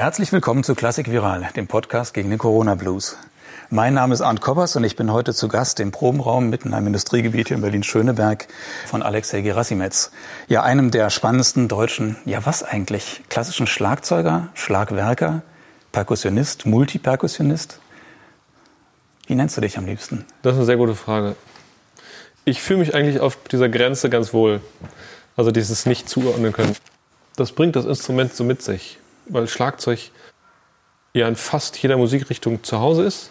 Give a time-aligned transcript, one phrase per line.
[0.00, 3.18] Herzlich willkommen zu Klassik Viral, dem Podcast gegen den Corona Blues.
[3.68, 6.74] Mein Name ist Arndt Koppers und ich bin heute zu Gast im Probenraum mitten in
[6.74, 8.48] einem Industriegebiet hier in Berlin-Schöneberg
[8.86, 10.10] von Alexei Gerasimets.
[10.48, 15.42] Ja, einem der spannendsten deutschen, ja was eigentlich, klassischen Schlagzeuger, Schlagwerker,
[15.92, 17.78] Perkussionist, Multiperkussionist.
[19.26, 20.24] Wie nennst du dich am liebsten?
[20.40, 21.36] Das ist eine sehr gute Frage.
[22.46, 24.62] Ich fühle mich eigentlich auf dieser Grenze ganz wohl.
[25.36, 26.74] Also dieses nicht zuordnen können.
[27.36, 28.98] Das bringt das Instrument so mit sich,
[29.32, 30.10] weil Schlagzeug
[31.12, 33.30] ja in fast jeder Musikrichtung zu Hause ist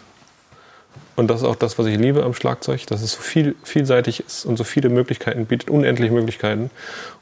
[1.16, 4.20] und das ist auch das, was ich liebe am Schlagzeug, dass es so viel, vielseitig
[4.20, 6.70] ist und so viele Möglichkeiten bietet, unendliche Möglichkeiten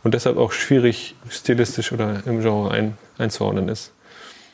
[0.04, 3.92] und deshalb auch schwierig stilistisch oder im Genre ein, einzuordnen ist.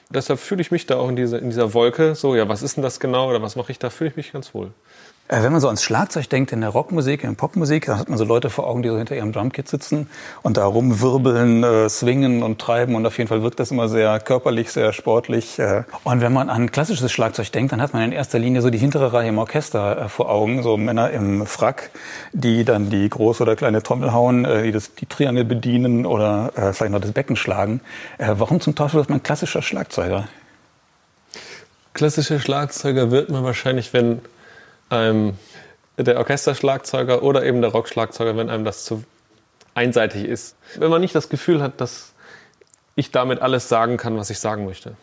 [0.09, 2.77] Deshalb fühle ich mich da auch in dieser, in dieser Wolke, so, ja, was ist
[2.77, 4.71] denn das genau oder was mache ich da, fühle ich mich ganz wohl.
[5.27, 8.11] Äh, wenn man so ans Schlagzeug denkt, in der Rockmusik, in der Popmusik, dann hat
[8.11, 10.07] man so Leute vor Augen, die so hinter ihrem Drumkit sitzen
[10.43, 12.95] und da rumwirbeln, äh, swingen und treiben.
[12.95, 15.59] Und auf jeden Fall wirkt das immer sehr körperlich, sehr sportlich.
[15.59, 15.85] Äh.
[16.05, 18.77] Und wenn man an klassisches Schlagzeug denkt, dann hat man in erster Linie so die
[18.77, 21.91] hintere Reihe im Orchester äh, vor Augen, so Männer im Frack,
[22.35, 26.53] die dann die große oder kleine Trommel hauen, äh, die das, die Triangel bedienen oder
[26.55, 27.81] äh, vielleicht noch das Becken schlagen.
[28.19, 30.29] Warum zum Teufel wird man klassischer Schlagzeuger?
[31.95, 34.21] Klassischer Schlagzeuger wird man wahrscheinlich, wenn
[34.95, 35.35] ähm,
[35.97, 39.05] der Orchesterschlagzeuger oder eben der Rockschlagzeuger, wenn einem das zu
[39.75, 40.57] einseitig ist.
[40.77, 42.13] Wenn man nicht das Gefühl hat, dass
[42.95, 44.97] ich damit alles sagen kann, was ich sagen möchte.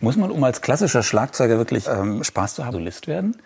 [0.00, 3.36] Muss man, um als klassischer Schlagzeuger wirklich ähm, Spaß zu haben, Solist werden?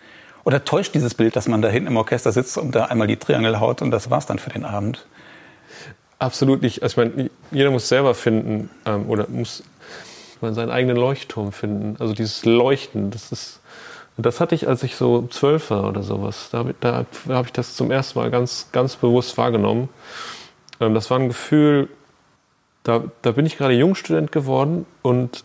[0.43, 3.17] Oder täuscht dieses Bild, dass man da hinten im Orchester sitzt und da einmal die
[3.17, 5.05] Triangel haut und das war's dann für den Abend?
[6.17, 6.81] Absolut nicht.
[6.81, 9.63] Also ich meine, jeder muss selber finden ähm, oder muss
[10.41, 11.95] seinen eigenen Leuchtturm finden.
[11.99, 13.59] Also dieses Leuchten, das ist
[14.17, 16.49] das hatte ich, als ich so zwölf war oder sowas.
[16.51, 19.89] Da, da, habe ich das zum ersten Mal ganz, ganz bewusst wahrgenommen.
[20.79, 21.89] Ähm, das war ein Gefühl,
[22.83, 25.43] da, da bin ich gerade Jungstudent geworden und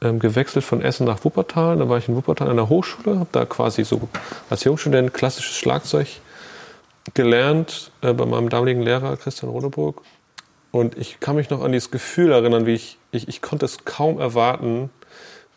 [0.00, 1.76] ähm, gewechselt von Essen nach Wuppertal.
[1.76, 4.08] Da war ich in Wuppertal an der Hochschule, habe da quasi so
[4.50, 6.08] als Jungstudent klassisches Schlagzeug
[7.14, 10.02] gelernt äh, bei meinem damaligen Lehrer Christian Rodeburg.
[10.70, 13.84] Und ich kann mich noch an dieses Gefühl erinnern, wie ich, ich, ich konnte es
[13.84, 14.90] kaum erwarten,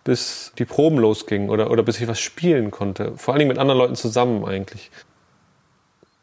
[0.04, 3.14] bis die Proben losgingen oder, oder bis ich was spielen konnte.
[3.18, 4.90] Vor allen Dingen mit anderen Leuten zusammen eigentlich.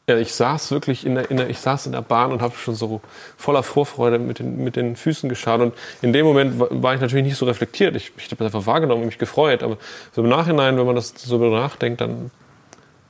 [0.08, 2.56] Ja, ich saß wirklich in der, in der, ich saß in der Bahn und habe
[2.56, 3.02] schon so
[3.36, 5.60] voller Vorfreude mit den, mit den Füßen geschaut.
[5.60, 7.94] Und in dem Moment war ich natürlich nicht so reflektiert.
[7.94, 9.62] Ich, ich habe das einfach wahrgenommen und mich gefreut.
[9.62, 9.76] Aber
[10.12, 12.30] so im Nachhinein, wenn man das so nachdenkt, dann habe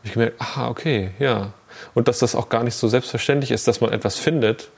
[0.03, 1.53] ich gemerkt, aha, okay, ja.
[1.95, 4.71] Und dass das auch gar nicht so selbstverständlich ist, dass man etwas findet,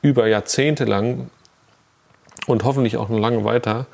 [0.00, 1.30] über Jahrzehnte lang
[2.46, 3.86] und hoffentlich auch noch lange weiter,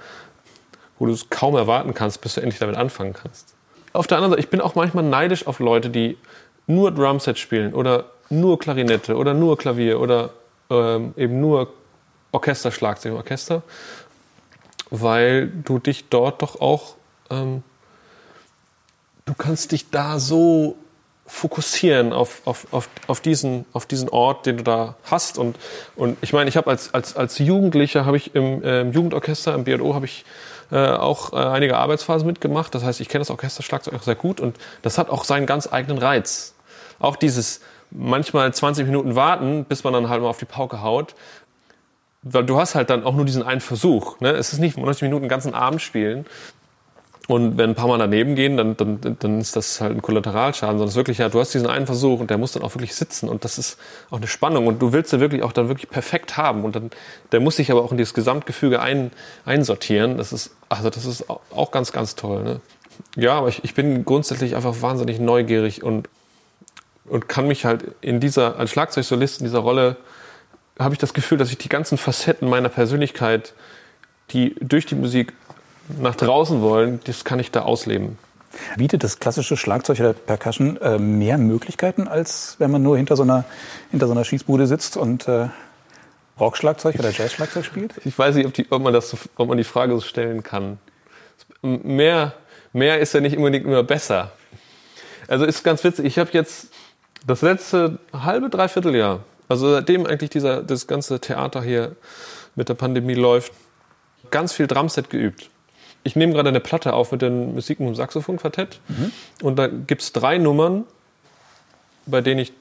[0.99, 3.55] wo du es kaum erwarten kannst, bis du endlich damit anfangen kannst.
[3.93, 6.17] Auf der anderen Seite, ich bin auch manchmal neidisch auf Leute, die
[6.67, 10.31] nur Drumset spielen oder nur Klarinette oder nur Klavier oder
[10.71, 11.73] ähm, eben nur
[12.33, 13.63] Orchester, Schlagzeug, Orchester,
[14.91, 16.95] weil du dich dort doch auch,
[17.31, 17.63] ähm,
[19.27, 20.77] du kannst dich da so
[21.27, 25.39] fokussieren auf, auf, auf, auf, diesen, auf diesen Ort, den du da hast.
[25.39, 25.57] Und,
[25.97, 29.65] und ich meine, ich habe als, als, als Jugendlicher, habe ich im äh, Jugendorchester, im
[29.65, 30.25] BO, habe ich
[30.73, 32.75] äh, auch äh, einige Arbeitsphasen mitgemacht.
[32.75, 35.71] Das heißt, ich kenne das Orchesterschlagzeug auch sehr gut und das hat auch seinen ganz
[35.71, 36.55] eigenen Reiz.
[36.99, 37.61] Auch dieses
[37.91, 41.15] manchmal 20 Minuten warten, bis man dann halt mal auf die Pauke haut.
[42.23, 44.19] Weil du hast halt dann auch nur diesen einen Versuch.
[44.21, 44.31] Ne?
[44.31, 46.25] Es ist nicht 90 Minuten den ganzen Abend spielen.
[47.29, 50.79] Und wenn ein paar Mal daneben gehen, dann, dann, dann ist das halt ein Kollateralschaden,
[50.79, 52.75] sondern es ist wirklich, ja, du hast diesen einen Versuch und der muss dann auch
[52.75, 53.79] wirklich sitzen und das ist
[54.11, 56.91] auch eine Spannung und du willst den wirklich auch dann wirklich perfekt haben und dann,
[57.31, 59.13] der muss sich aber auch in dieses Gesamtgefüge ein,
[59.45, 60.19] einsortieren.
[60.19, 62.43] Das ist, also das ist auch ganz, ganz toll.
[62.43, 62.61] Ne?
[63.17, 66.09] Ja, aber ich, ich bin grundsätzlich einfach wahnsinnig neugierig und,
[67.05, 69.97] und kann mich halt in dieser, als Schlagzeugsolist in dieser Rolle,
[70.79, 73.55] habe ich das Gefühl, dass ich die ganzen Facetten meiner Persönlichkeit,
[74.31, 75.33] die durch die Musik
[76.01, 78.19] nach draußen wollen, das kann ich da ausleben.
[78.77, 83.23] Bietet das klassische Schlagzeug oder Percussion äh, mehr Möglichkeiten, als wenn man nur hinter so
[83.23, 83.45] einer,
[83.91, 85.49] hinter so einer Schießbude sitzt und äh,
[86.39, 87.95] Rockschlagzeug oder Jazzschlagzeug spielt?
[88.05, 90.79] Ich weiß nicht, ob, die, ob, man das, ob man die Frage so stellen kann.
[91.63, 92.35] Mehr,
[92.73, 94.33] mehr ist ja nicht unbedingt immer besser.
[95.29, 96.05] Also ist ganz witzig.
[96.05, 96.69] Ich habe jetzt
[97.27, 101.97] das letzte halbe, dreiviertel Jahr, also seitdem eigentlich dieser, das ganze Theater hier
[102.55, 103.53] mit der Pandemie läuft,
[104.31, 105.49] ganz viel Drumset geübt
[106.05, 108.81] ich nehme gerade eine Platte auf mit den Musiken und Saxophon-Quartett.
[108.89, 109.13] Mhm.
[109.43, 110.85] Und da gibt es drei Nummern,
[112.07, 112.53] bei denen ich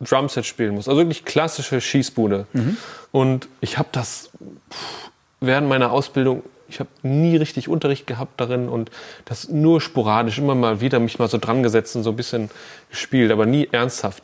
[0.00, 0.88] Drumset spielen muss.
[0.88, 2.46] Also wirklich klassische Schießbude.
[2.52, 2.76] Mhm.
[3.10, 4.30] Und ich habe das
[4.72, 8.90] pff, während meiner Ausbildung, ich habe nie richtig Unterricht gehabt darin und
[9.24, 12.50] das nur sporadisch, immer mal wieder mich mal so dran gesetzt und so ein bisschen
[12.90, 14.22] gespielt, aber nie ernsthaft.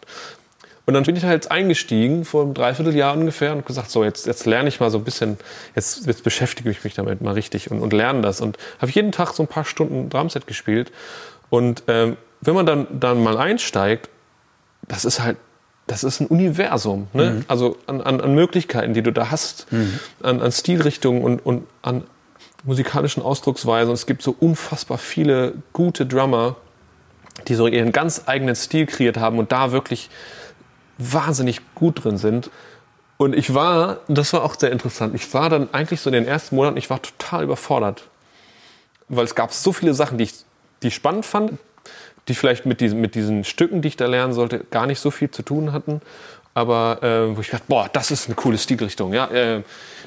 [0.86, 4.44] Und dann bin ich halt eingestiegen vor einem Dreivierteljahr ungefähr und gesagt, so jetzt, jetzt
[4.44, 5.38] lerne ich mal so ein bisschen,
[5.74, 8.40] jetzt, jetzt beschäftige ich mich damit mal richtig und, und lerne das.
[8.42, 10.92] Und habe jeden Tag so ein paar Stunden Drumset gespielt.
[11.48, 14.10] Und ähm, wenn man dann, dann mal einsteigt,
[14.86, 15.38] das ist halt,
[15.86, 17.08] das ist ein Universum.
[17.14, 17.30] Ne?
[17.30, 17.44] Mhm.
[17.48, 19.98] Also an, an, an Möglichkeiten, die du da hast, mhm.
[20.22, 22.04] an, an Stilrichtungen und, und an
[22.64, 23.92] musikalischen Ausdrucksweisen.
[23.92, 26.56] Es gibt so unfassbar viele gute Drummer,
[27.48, 30.10] die so ihren ganz eigenen Stil kreiert haben und da wirklich
[30.98, 32.50] wahnsinnig gut drin sind.
[33.16, 36.26] Und ich war, das war auch sehr interessant, ich war dann eigentlich so in den
[36.26, 38.04] ersten Monaten, ich war total überfordert.
[39.08, 40.34] Weil es gab so viele Sachen, die ich,
[40.82, 41.58] die ich spannend fand,
[42.28, 45.10] die vielleicht mit diesen, mit diesen Stücken, die ich da lernen sollte, gar nicht so
[45.10, 46.00] viel zu tun hatten.
[46.54, 49.12] Aber äh, wo ich dachte, boah, das ist eine coole Stilrichtung.
[49.12, 49.26] Ja?
[49.26, 49.62] Äh,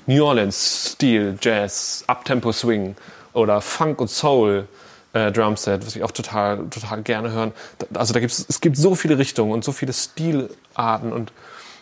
[0.06, 2.96] New Orleans, Stil, Jazz, Uptempo Swing
[3.34, 4.68] oder Funk und Soul
[5.14, 7.54] äh, Drumset, was ich auch total, total gerne hören.
[7.94, 11.32] Also da gibt's, es gibt so viele Richtungen und so viele Stilarten und,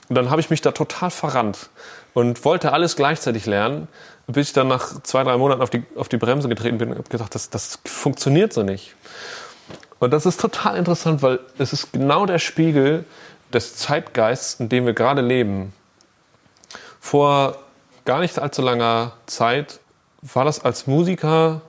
[0.10, 1.70] und dann habe ich mich da total verrannt
[2.14, 3.88] und wollte alles gleichzeitig lernen,
[4.28, 6.98] bis ich dann nach zwei, drei Monaten auf die, auf die Bremse getreten bin und
[6.98, 8.96] habe gedacht, das, das funktioniert so nicht.
[10.00, 13.06] Und das ist total interessant, weil es ist genau der Spiegel
[13.54, 15.74] des Zeitgeists, in dem wir gerade leben.
[17.00, 17.58] Vor
[18.04, 19.80] gar nicht allzu langer Zeit
[20.22, 21.62] war das als Musiker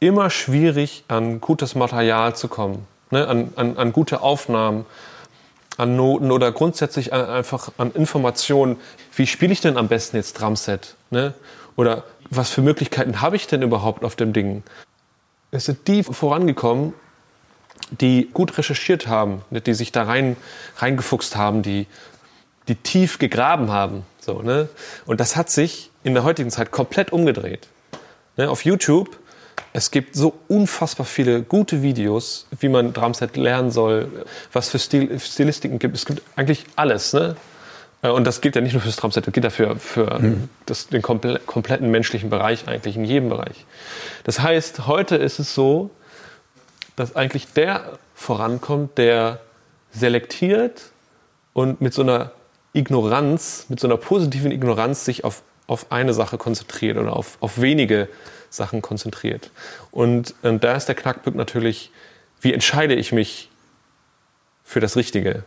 [0.00, 3.26] immer schwierig, an gutes Material zu kommen, ne?
[3.26, 4.86] an, an, an gute Aufnahmen,
[5.76, 8.76] an Noten oder grundsätzlich einfach an Informationen.
[9.14, 10.96] Wie spiele ich denn am besten jetzt Drumset?
[11.10, 11.34] Ne?
[11.76, 14.62] Oder was für Möglichkeiten habe ich denn überhaupt auf dem Ding?
[15.50, 16.94] Es sind die vorangekommen,
[17.90, 19.60] die gut recherchiert haben, ne?
[19.60, 20.36] die sich da rein
[20.76, 21.86] reingefuchst haben, die,
[22.66, 24.04] die tief gegraben haben.
[24.20, 24.68] So, ne?
[25.06, 27.68] Und das hat sich in der heutigen Zeit komplett umgedreht.
[28.36, 28.50] Ne?
[28.50, 29.16] Auf YouTube
[29.78, 35.20] es gibt so unfassbar viele gute Videos, wie man Drumset lernen soll, was für Stil,
[35.20, 35.94] Stilistiken gibt.
[35.94, 37.12] Es gibt eigentlich alles.
[37.12, 37.36] Ne?
[38.02, 40.48] Äh, und das gilt ja nicht nur fürs Drumset, das gilt ja für, für mhm.
[40.66, 43.66] das, den komple kompletten menschlichen Bereich eigentlich, in jedem Bereich.
[44.24, 45.90] Das heißt, heute ist es so,
[46.96, 49.38] dass eigentlich der vorankommt, der
[49.92, 50.90] selektiert
[51.52, 52.32] und mit so einer
[52.72, 57.60] Ignoranz, mit so einer positiven Ignoranz sich auf, auf eine Sache konzentriert oder auf, auf
[57.60, 58.37] wenige Sachen
[58.82, 59.50] konzentriert.
[59.90, 61.90] Und, und ähm, da ist der Knackpunkt natürlich,
[62.40, 63.50] wie entscheide ich mich
[64.64, 65.44] für das Richtige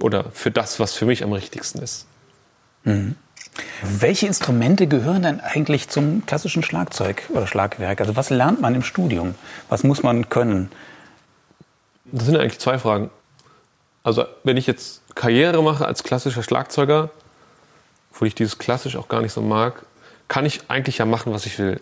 [0.00, 2.06] oder für das, was für mich am richtigsten ist.
[2.84, 3.16] Mhm.
[3.82, 8.00] Welche Instrumente gehören denn eigentlich zum klassischen Schlagzeug oder Schlagwerk?
[8.00, 9.34] Also was lernt man im Studium?
[9.68, 10.70] Was muss man können?
[12.04, 13.10] Das sind eigentlich zwei Fragen.
[14.02, 17.10] Also wenn ich jetzt Karriere mache als klassischer Schlagzeuger,
[18.12, 19.84] obwohl ich dieses klassisch auch gar nicht so mag,
[20.28, 21.80] kann ich eigentlich ja machen, was ich will.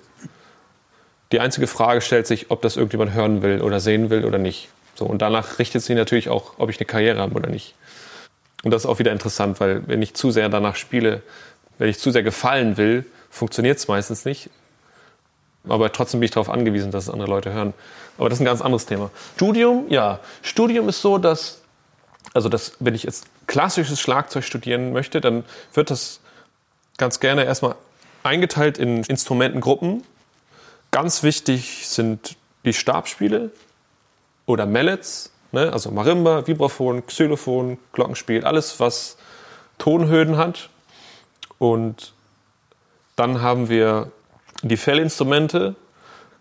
[1.33, 4.69] Die einzige Frage stellt sich, ob das irgendjemand hören will oder sehen will oder nicht.
[4.95, 7.75] So, und danach richtet sich natürlich auch, ob ich eine Karriere habe oder nicht.
[8.65, 11.23] Und das ist auch wieder interessant, weil wenn ich zu sehr danach spiele,
[11.79, 14.51] wenn ich zu sehr gefallen will, funktioniert es meistens nicht.
[15.69, 17.75] Aber trotzdem bin ich darauf angewiesen, dass es andere Leute hören.
[18.17, 19.11] Aber das ist ein ganz anderes Thema.
[19.37, 20.19] Studium, ja.
[20.43, 21.61] Studium ist so, dass,
[22.35, 26.21] also das, wenn ich jetzt klassisches Schlagzeug studieren möchte, dann wird das
[26.97, 27.77] ganz gerne erstmal
[28.25, 30.03] eingeteilt in Instrumentengruppen.
[30.91, 33.51] Ganz wichtig sind die Stabspiele
[34.47, 35.73] oder Mallets, ne?
[35.73, 39.17] also Marimba, Vibraphon, Xylophon, Glockenspiel, alles, was
[39.77, 40.71] Tonhöhen hat.
[41.59, 42.13] Und
[43.17, 44.11] dann haben wir
[44.63, 45.75] die Fellinstrumente,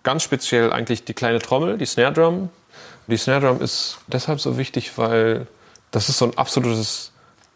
[0.03, 2.49] ganz speziell eigentlich die kleine Trommel, die Snare Drum.
[3.07, 5.47] Die Snare Drum ist deshalb so wichtig, weil
[5.91, 7.11] das ist so ein absolutes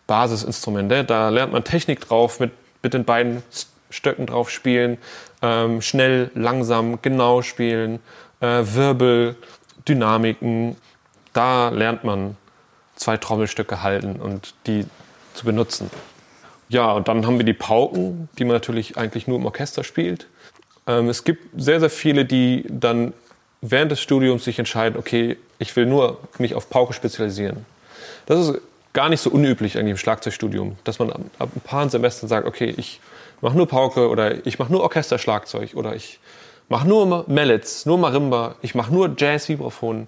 [0.08, 0.90] Basisinstrument.
[0.90, 1.06] Ne?
[1.06, 2.52] Da lernt man Technik drauf mit,
[2.84, 3.44] mit den beiden
[3.92, 4.98] Stöcken drauf spielen,
[5.42, 8.00] ähm, schnell, langsam, genau spielen,
[8.40, 9.36] äh, Wirbel,
[9.88, 10.76] Dynamiken.
[11.34, 12.36] Da lernt man
[12.96, 14.86] zwei Trommelstücke halten und die
[15.34, 15.90] zu benutzen.
[16.70, 20.28] Ja, und dann haben wir die Pauken, die man natürlich eigentlich nur im Orchester spielt.
[20.88, 23.14] Ähm, es gibt sehr, sehr viele, die dann
[23.62, 27.66] während des Studiums sich entscheiden, okay, ich will nur mich auf Pauke spezialisieren.
[28.26, 28.62] Das ist
[28.94, 32.74] gar nicht so unüblich eigentlich im Schlagzeugstudium, dass man ab ein paar Semestern sagt, okay,
[32.76, 33.00] ich
[33.42, 36.20] mache nur Pauke oder ich mache nur Orchesterschlagzeug oder ich
[36.70, 40.08] mache nur Mallets, nur Marimba, ich mache nur Jazz-Vibraphon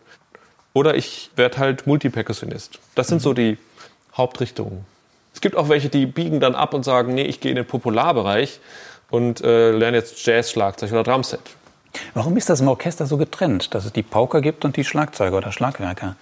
[0.73, 2.79] oder ich werde halt Multipercussionist.
[2.95, 3.23] Das sind mhm.
[3.23, 3.57] so die
[4.15, 4.85] Hauptrichtungen.
[5.33, 7.65] Es gibt auch welche, die biegen dann ab und sagen, nee, ich gehe in den
[7.65, 8.59] Popularbereich
[9.09, 11.41] und äh, lerne jetzt Jazz-Schlagzeug oder Drumset.
[12.13, 15.37] Warum ist das im Orchester so getrennt, dass es die Pauker gibt und die Schlagzeuger
[15.37, 16.15] oder Schlagwerker?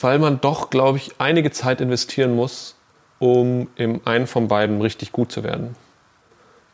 [0.00, 2.74] Weil man doch, glaube ich, einige Zeit investieren muss,
[3.18, 5.74] um im einen von beiden richtig gut zu werden.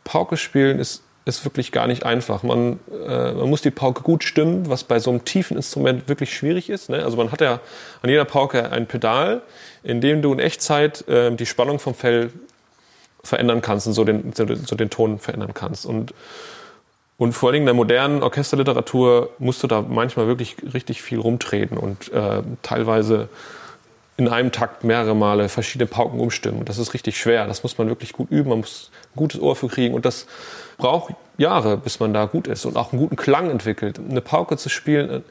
[0.05, 2.43] Pauke spielen ist ist wirklich gar nicht einfach.
[2.43, 6.37] Man, äh, man muss die Pauke gut stimmen, was bei so einem tiefen Instrument wirklich
[6.37, 6.91] schwierig ist.
[6.91, 7.03] Ne?
[7.03, 7.61] Also man hat ja
[8.03, 9.41] an jeder Pauke ein Pedal,
[9.83, 12.31] in dem du in Echtzeit äh, die Spannung vom Fell
[13.23, 15.87] verändern kannst und so den, so, so den Ton verändern kannst.
[15.87, 16.13] Und,
[17.17, 21.79] und vor Dingen in der modernen Orchesterliteratur musst du da manchmal wirklich richtig viel rumtreten
[21.79, 23.31] und äh, teilweise
[24.17, 26.65] in einem Takt mehrere Male verschiedene Pauken umstimmen.
[26.65, 27.47] Das ist richtig schwer.
[27.47, 28.51] Das muss man wirklich gut üben.
[28.51, 29.95] Man muss ein gutes Ohr für kriegen.
[29.95, 30.27] Und das
[30.77, 33.99] braucht Jahre, bis man da gut ist und auch einen guten Klang entwickelt.
[33.99, 35.25] Eine Pauke zu spielen,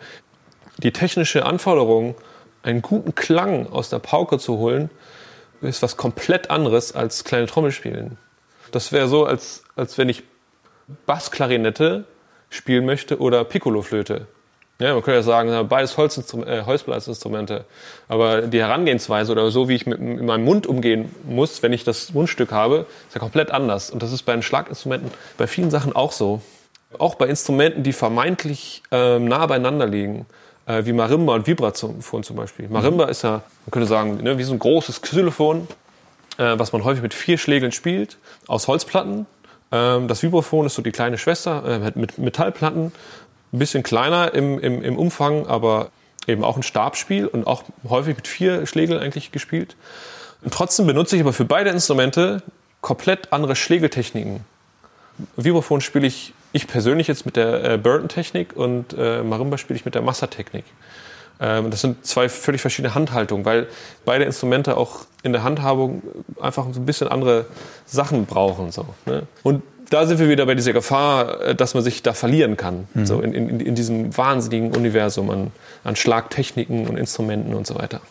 [0.80, 2.16] die technische Anforderung,
[2.62, 4.90] einen guten Klang aus der Pauke zu holen,
[5.62, 8.18] ist was komplett anderes als kleine Trommel spielen.
[8.72, 10.24] Das wäre so, als, als wenn ich
[11.06, 12.06] Bassklarinette
[12.50, 14.28] spielen möchte oder Piccoloflöte.
[14.80, 17.66] Ja, man könnte ja sagen, beides Holzinstrum äh, Holzblasinstrumente.
[18.08, 21.84] Aber die Herangehensweise oder so, wie ich mit, mit, meinem Mund umgehen muss, wenn ich
[21.84, 23.92] das Mundstück habe, ist ja komplett anders.
[23.92, 26.42] Und das ist bei den Schlaginstrumenten bei vielen Sachen auch so.
[26.98, 30.26] Auch bei Instrumenten, die vermeintlich äh, nah beieinander liegen,
[30.66, 32.68] äh, wie Marimba und Vibraphon zum Beispiel.
[32.68, 33.32] Marimba ist ja,
[33.66, 35.68] man könnte sagen, ne, wie so ein großes Xylophon,
[36.38, 39.28] äh, was man häufig mit vier Schlägeln spielt, aus Holzplatten.
[39.72, 42.92] Ähm, das Vibraphon ist so die kleine Schwester äh, mit Metallplatten
[43.54, 45.90] ein bisschen kleiner im, im, im Umfang, aber
[46.28, 49.76] eben auch ein Stabspiel und auch häufig mit vier Schlägeln eigentlich gespielt.
[50.42, 52.42] Und trotzdem benutze ich aber für beide Instrumente
[52.82, 54.42] komplett andere Schlägeltechniken.
[55.38, 59.86] Vibraphon spiele ich, ich persönlich jetzt mit der äh, Burton-Technik und äh, Marimba spiele ich
[59.86, 60.66] mit der Massa-Technik.
[61.40, 63.68] Ähm, das sind zwei völlig verschiedene Handhaltungen, weil
[64.06, 66.02] beide Instrumente auch in der Handhabung
[66.42, 67.46] einfach so ein bisschen andere
[67.86, 68.72] Sachen brauchen.
[68.72, 69.24] So, ne?
[69.44, 72.88] Und da sind wir wieder bei dieser Gefahr, äh, dass man sich da verlieren kann.
[72.94, 73.06] Mhm.
[73.06, 75.52] So in, in, in diesem wahnsinnigen Universum an,
[75.84, 78.02] an Schlagtechniken und Instrumenten und so weiter.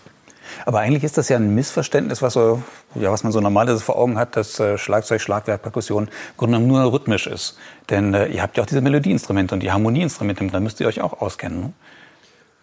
[0.67, 2.63] Aber eigentlich ist das ja ein Missverständnis, was, so,
[2.95, 6.59] ja, was man so normalerweise vor Augen hat, dass äh, Schlagzeug, Schlagwerk, Perkussion im Grunde
[6.59, 7.59] genommen nur rhythmisch ist.
[7.91, 11.01] Denn äh, ihr habt ja auch diese Melodieinstrumente und die Harmonieinstrumente, da müsst ihr euch
[11.01, 11.61] auch auskennen.
[11.61, 11.73] Ne?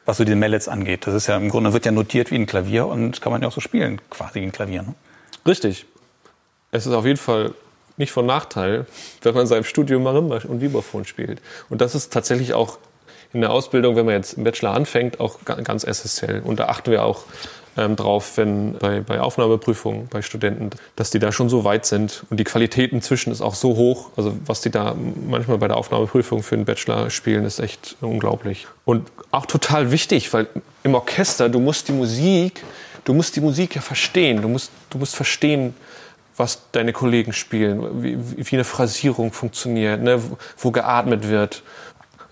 [0.06, 1.06] Was so die Mallets angeht.
[1.08, 3.48] Das ist ja im Grunde wird ja notiert wie ein Klavier und kann man ja
[3.48, 4.84] auch so spielen, quasi wie ein Klavier.
[4.84, 4.96] Ne?
[5.46, 5.86] Richtig.
[6.72, 7.54] Es ist auf jeden Fall
[8.00, 8.86] nicht von Nachteil,
[9.22, 11.41] wenn man in seinem Studium Marimba und Vibraphon spielt.
[11.70, 12.79] Und das ist tatsächlich auch
[13.32, 16.41] in der Ausbildung, wenn man jetzt im Bachelor anfängt, auch ganz essentiell.
[16.41, 17.25] Und da achten wir auch
[17.77, 22.25] ähm, drauf, wenn bei, bei Aufnahmeprüfungen bei Studenten, dass die da schon so weit sind
[22.29, 24.10] und die Qualität inzwischen ist auch so hoch.
[24.18, 24.96] Also was die da
[25.29, 28.68] manchmal bei der Aufnahmeprüfung für einen Bachelor spielen, ist echt unglaublich.
[28.86, 30.48] Und auch total wichtig, weil
[30.84, 32.63] im Orchester, du musst die Musik,
[33.06, 34.41] du musst die Musik ja verstehen.
[34.41, 35.75] Du musst, du musst verstehen,
[36.39, 40.22] was deine Kollegen spielen, wie, wie eine Phrasierung funktioniert, ne,
[40.58, 41.63] wo geatmet wird.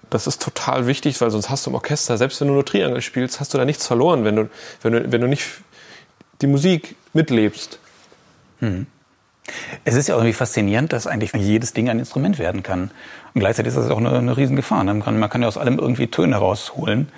[0.10, 3.02] Das ist total wichtig, weil sonst hast du im Orchester, selbst wenn du nur Triangel
[3.02, 4.50] spielst, hast du da nichts verloren, wenn du,
[4.82, 5.46] wenn du, wenn du nicht
[6.42, 7.80] die Musik mitlebst.
[8.60, 8.88] Hm.
[9.84, 12.92] Es ist ja auch irgendwie faszinierend, dass eigentlich jedes Ding ein Instrument werden kann.
[13.34, 14.84] Und gleichzeitig ist das auch eine, eine Riesengefahr.
[14.86, 17.10] Man kann, man kann ja aus allem irgendwie Töne rausholen.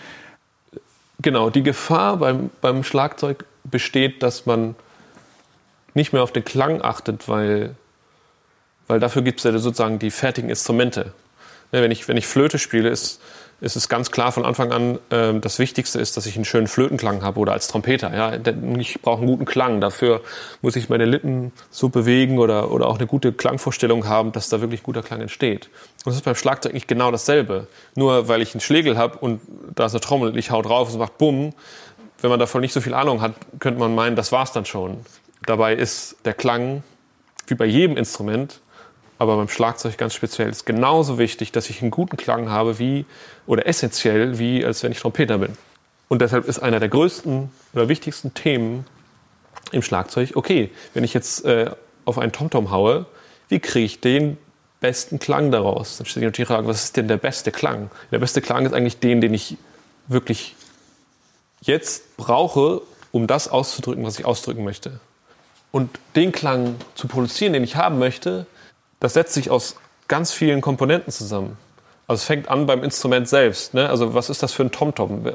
[1.21, 4.75] Genau, die Gefahr beim, beim Schlagzeug besteht, dass man
[5.99, 7.75] nicht mehr auf den Klang achtet, weil,
[8.87, 11.13] weil dafür gibt es ja sozusagen die fertigen Instrumente.
[11.71, 13.21] Ja, wenn, ich, wenn ich Flöte spiele, ist,
[13.61, 16.67] ist es ganz klar von Anfang an, äh, das Wichtigste ist, dass ich einen schönen
[16.67, 18.15] Flötenklang habe oder als Trompeter.
[18.15, 18.33] Ja?
[18.79, 19.81] Ich brauche einen guten Klang.
[19.81, 20.21] Dafür
[20.61, 24.61] muss ich meine Lippen so bewegen oder, oder auch eine gute Klangvorstellung haben, dass da
[24.61, 25.69] wirklich guter Klang entsteht.
[26.05, 27.67] Und das ist beim Schlagzeug nicht genau dasselbe.
[27.95, 29.41] Nur weil ich einen Schlegel habe und
[29.75, 31.53] da ist eine Trommel, ich hau drauf und es macht Bumm.
[32.21, 35.05] Wenn man davon nicht so viel Ahnung hat, könnte man meinen, das war's dann schon.
[35.49, 36.83] Dabei ist der Klang,
[37.47, 38.59] wie bei jedem Instrument,
[39.17, 43.07] aber beim Schlagzeug ganz speziell, ist genauso wichtig, dass ich einen guten Klang habe, wie,
[43.47, 45.57] oder essentiell, wie als wenn ich Trompeter bin.
[46.07, 48.85] Und deshalb ist einer der größten oder wichtigsten Themen
[49.71, 51.71] im Schlagzeug, okay, wenn ich jetzt äh,
[52.05, 53.07] auf einen Tomtom haue,
[53.47, 54.37] wie kriege ich den
[54.81, 55.97] besten Klang daraus?
[55.97, 57.89] Dann natürlich die Frage, was ist denn der beste Klang?
[58.11, 59.57] Der beste Klang ist eigentlich den, den ich
[60.07, 60.55] wirklich
[61.59, 64.99] jetzt brauche, um das auszudrücken, was ich ausdrücken möchte.
[65.71, 68.45] Und den Klang zu produzieren, den ich haben möchte,
[68.99, 69.75] das setzt sich aus
[70.07, 71.57] ganz vielen Komponenten zusammen.
[72.09, 73.75] Also es fängt an beim Instrument selbst.
[73.75, 73.87] Ne?
[73.87, 75.27] Also was ist das für ein Tomtom?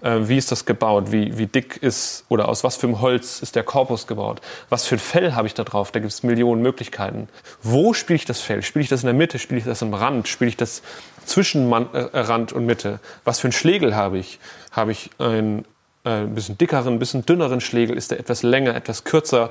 [0.00, 1.10] Äh, wie ist das gebaut?
[1.10, 4.40] Wie, wie dick ist oder aus was für einem Holz ist der Korpus gebaut?
[4.68, 5.90] Was für ein Fell habe ich da drauf?
[5.90, 7.28] Da gibt es Millionen Möglichkeiten.
[7.64, 8.62] Wo spiele ich das Fell?
[8.62, 9.40] Spiele ich das in der Mitte?
[9.40, 10.28] Spiele ich das am Rand?
[10.28, 10.82] Spiele ich das
[11.26, 13.00] zwischen äh, Rand und Mitte?
[13.24, 14.38] Was für ein Schlegel habe ich?
[14.70, 15.64] Habe ich ein
[16.10, 19.50] ein bisschen dickeren, ein bisschen dünneren Schlegel, ist der etwas länger, etwas kürzer.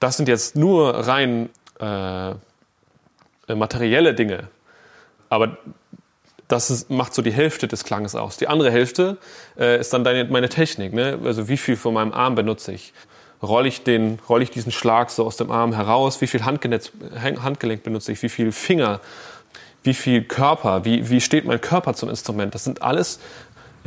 [0.00, 1.50] Das sind jetzt nur rein
[1.80, 2.34] äh, äh,
[3.54, 4.48] materielle Dinge.
[5.28, 5.56] Aber
[6.48, 8.36] das ist, macht so die Hälfte des Klanges aus.
[8.36, 9.16] Die andere Hälfte
[9.58, 10.92] äh, ist dann deine, meine Technik.
[10.92, 11.18] Ne?
[11.24, 12.92] Also wie viel von meinem Arm benutze ich?
[13.42, 16.84] rolle ich, den, roll ich diesen Schlag so aus dem Arm heraus, wie viel Handgelenk,
[17.20, 19.00] Handgelenk benutze ich, wie viel Finger,
[19.82, 22.54] wie viel Körper, wie, wie steht mein Körper zum Instrument.
[22.54, 23.18] Das sind alles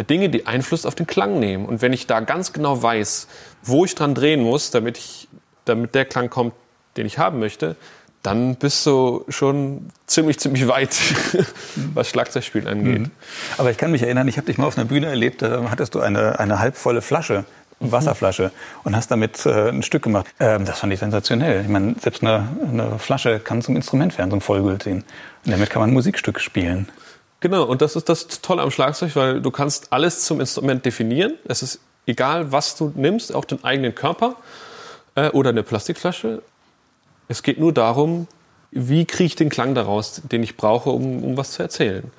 [0.04, 1.66] Dinge, die Einfluss auf den Klang nehmen.
[1.66, 3.28] Und wenn ich da ganz genau weiß,
[3.64, 5.28] wo ich dran drehen muss, damit, ich,
[5.66, 6.54] damit der Klang kommt,
[6.98, 7.76] den ich haben möchte,
[8.24, 10.98] dann bist du schon ziemlich, ziemlich weit,
[11.94, 13.02] was Schlagzeugspielen angeht.
[13.02, 13.12] Mhm.
[13.58, 15.94] Aber ich kann mich erinnern, ich habe dich mal auf einer Bühne erlebt, da hattest
[15.94, 17.46] du eine, eine halbvolle Flasche
[17.80, 18.52] Wasserflasche
[18.84, 20.28] und hast damit äh, ein Stück gemacht.
[20.40, 21.62] Ähm, das fand ich sensationell.
[21.62, 25.04] Ich meine, selbst eine, eine Flasche kann zum Instrument werden, zum Vollgültigen.
[25.46, 26.88] Und damit kann man ein Musikstück spielen.
[27.40, 31.36] Genau, und das ist das Tolle am Schlagzeug, weil du kannst alles zum Instrument definieren.
[31.46, 34.38] Es ist egal, was du nimmst, auch den eigenen Körper
[35.16, 36.42] äh, oder eine Plastikflasche.
[37.28, 38.28] Es geht nur darum,
[38.72, 42.12] wie kriege ich den Klang daraus, den ich brauche, um, um was zu erzählen.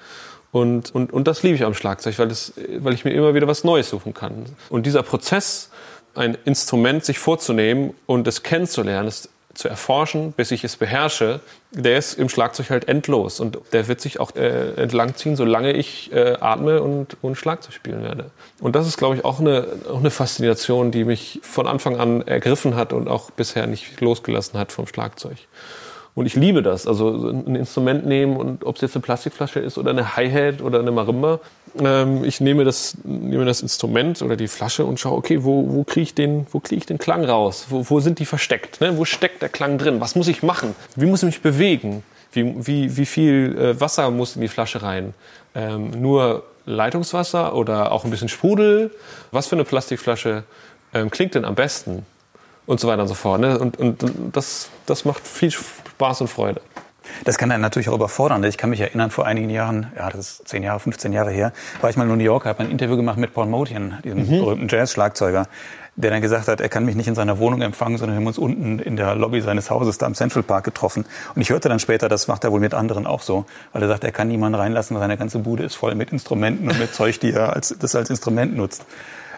[0.53, 3.47] Und, und, und das liebe ich am Schlagzeug, weil, das, weil ich mir immer wieder
[3.47, 4.47] was Neues suchen kann.
[4.71, 5.71] Und dieser Prozess,
[6.15, 11.99] ein Instrument sich vorzunehmen und es kennenzulernen, es zu erforschen, bis ich es beherrsche, der
[11.99, 13.41] ist im Schlagzeug halt endlos.
[13.41, 18.03] Und der wird sich auch äh, entlangziehen, solange ich äh, atme und, und Schlagzeug spielen
[18.03, 18.31] werde.
[18.61, 22.23] Und das ist, glaube ich, auch eine, auch eine Faszination, die mich von Anfang an
[22.23, 25.37] ergriffen hat und auch bisher nicht losgelassen hat vom Schlagzeug.
[26.17, 26.87] Und ich liebe das.
[26.87, 30.81] Also ein Instrument nehmen und ob es jetzt eine Plastikflasche ist oder eine Hi-Hat oder
[30.81, 31.41] eine Marimba.
[31.79, 35.85] Ähm, ich nehme das, nehme das Instrument oder die Flasche und schaue, okay, wo, wo
[35.85, 37.67] kriege ich, den, wo krieg ich den Klang raus?
[37.69, 38.81] Wo, wo sind die versteckt?
[38.81, 38.97] Ne?
[38.97, 40.01] Wo steckt der Klang drin?
[40.01, 40.75] Was muss ich machen?
[40.97, 42.03] Wie muss ich mich bewegen?
[42.33, 45.13] Wie, wie, wie viel äh, Wasser muss in die Flasche rein?
[45.55, 48.91] Ähm, nur Leitungswasser oder auch ein bisschen Sprudel?
[49.33, 50.45] Was für eine Plastikflasche
[50.95, 52.07] ähm, klingt denn am besten?
[52.65, 53.43] Und so weiter und so fort.
[53.43, 53.59] Ne?
[53.59, 55.53] Und, und, das, das macht viel
[55.97, 56.61] Spaß und Freude.
[57.25, 58.45] Das kann einen natürlich auch überfordern.
[58.45, 61.53] Ich kann mich erinnern, vor einigen Jahren, ja, das ist 10 Jahre, 15 Jahre her,
[61.81, 64.41] war ich mal in New York, habe ein Interview gemacht mit Paul Motian, diesem mhm.
[64.41, 65.47] berühmten Jazz-Schlagzeuger,
[65.97, 68.27] der dann gesagt hat, er kann mich nicht in seiner Wohnung empfangen, sondern wir haben
[68.27, 71.07] uns unten in der Lobby seines Hauses da am Central Park getroffen.
[71.35, 73.89] Und ich hörte dann später, das macht er wohl mit anderen auch so, weil er
[73.89, 76.95] sagt, er kann niemanden reinlassen, weil seine ganze Bude ist voll mit Instrumenten und mit
[76.95, 78.85] Zeug, die er als, das als Instrument nutzt.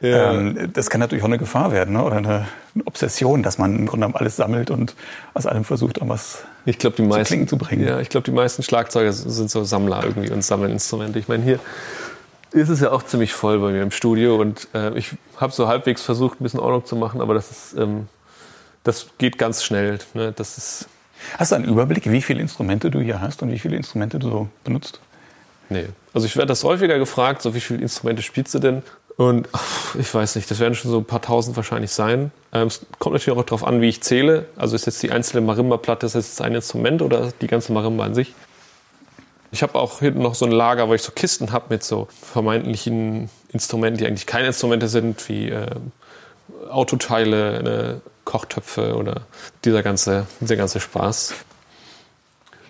[0.00, 0.32] Ja.
[0.32, 2.04] Ähm, das kann natürlich auch eine Gefahr werden ne?
[2.04, 2.46] oder eine,
[2.84, 4.94] Obsession, dass man im Grunde genommen alles sammelt und
[5.34, 7.86] aus allem versucht, irgendwas ich glaub, die meisten, zu klingen zu bringen.
[7.86, 11.18] Ja, ich glaube, die meisten Schlagzeuger sind so Sammler irgendwie und sammeln Instrumente.
[11.18, 11.58] Ich meine, hier
[12.52, 15.68] ist es ja auch ziemlich voll bei mir im Studio und äh, ich habe so
[15.68, 18.08] halbwegs versucht, ein bisschen Ordnung zu machen, aber das ist, ähm,
[18.84, 19.98] das geht ganz schnell.
[20.14, 20.32] Ne?
[20.32, 20.88] Das ist
[21.36, 24.30] hast du einen Überblick, wie viele Instrumente du hier hast und wie viele Instrumente du
[24.30, 25.00] so benutzt?
[25.68, 25.86] Nee.
[26.14, 28.82] Also ich werde das häufiger gefragt, so wie viele Instrumente spielst du denn?
[29.16, 29.48] Und
[29.98, 32.30] ich weiß nicht, das werden schon so ein paar tausend wahrscheinlich sein.
[32.52, 34.46] Ähm, es kommt natürlich auch darauf an, wie ich zähle.
[34.56, 38.14] Also ist jetzt die einzelne Marimba-Platte, ist jetzt ein Instrument oder die ganze Marimba an
[38.14, 38.34] sich?
[39.50, 42.08] Ich habe auch hinten noch so ein Lager, wo ich so Kisten habe mit so
[42.22, 45.66] vermeintlichen Instrumenten, die eigentlich keine Instrumente sind, wie äh,
[46.70, 49.22] Autoteile, ne, Kochtöpfe oder
[49.64, 51.34] dieser ganze, dieser ganze Spaß.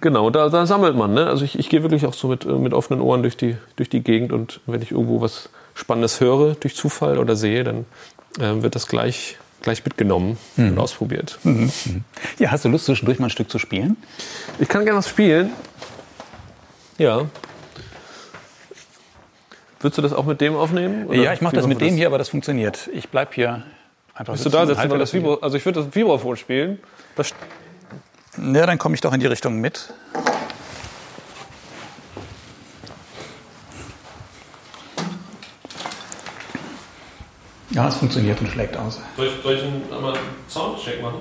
[0.01, 1.15] Genau, da, da sammelt man.
[1.15, 1.27] Ne?
[1.27, 4.01] Also ich, ich gehe wirklich auch so mit, mit offenen Ohren durch die, durch die
[4.01, 7.87] Gegend und wenn ich irgendwo was Spannendes höre durch Zufall oder sehe, dann
[8.39, 10.71] äh, wird das gleich, gleich mitgenommen mhm.
[10.71, 11.39] und ausprobiert.
[11.43, 11.73] Mhm.
[12.39, 13.97] Ja, hast du Lust, zwischendurch mal ein Stück zu spielen?
[14.61, 15.51] Ich kann gerne was spielen.
[16.99, 17.27] Ja.
[19.81, 21.07] Würdest du das auch mit dem aufnehmen?
[21.07, 21.97] Oder ja, ich mache das mit dem das?
[21.97, 22.91] hier, aber das funktioniert.
[22.93, 23.63] Ich bleibe hier
[24.13, 26.81] einfach Bist du da sitzen, das Vibro, also ich würde das Vibraphon spielen.
[27.15, 27.33] Das
[28.37, 29.93] ja, dann komme ich doch in die Richtung mit.
[37.71, 39.01] Ja, es funktioniert und schlägt aus.
[39.17, 40.17] Soll ich, soll ich einen, einen
[40.49, 41.21] Soundcheck machen?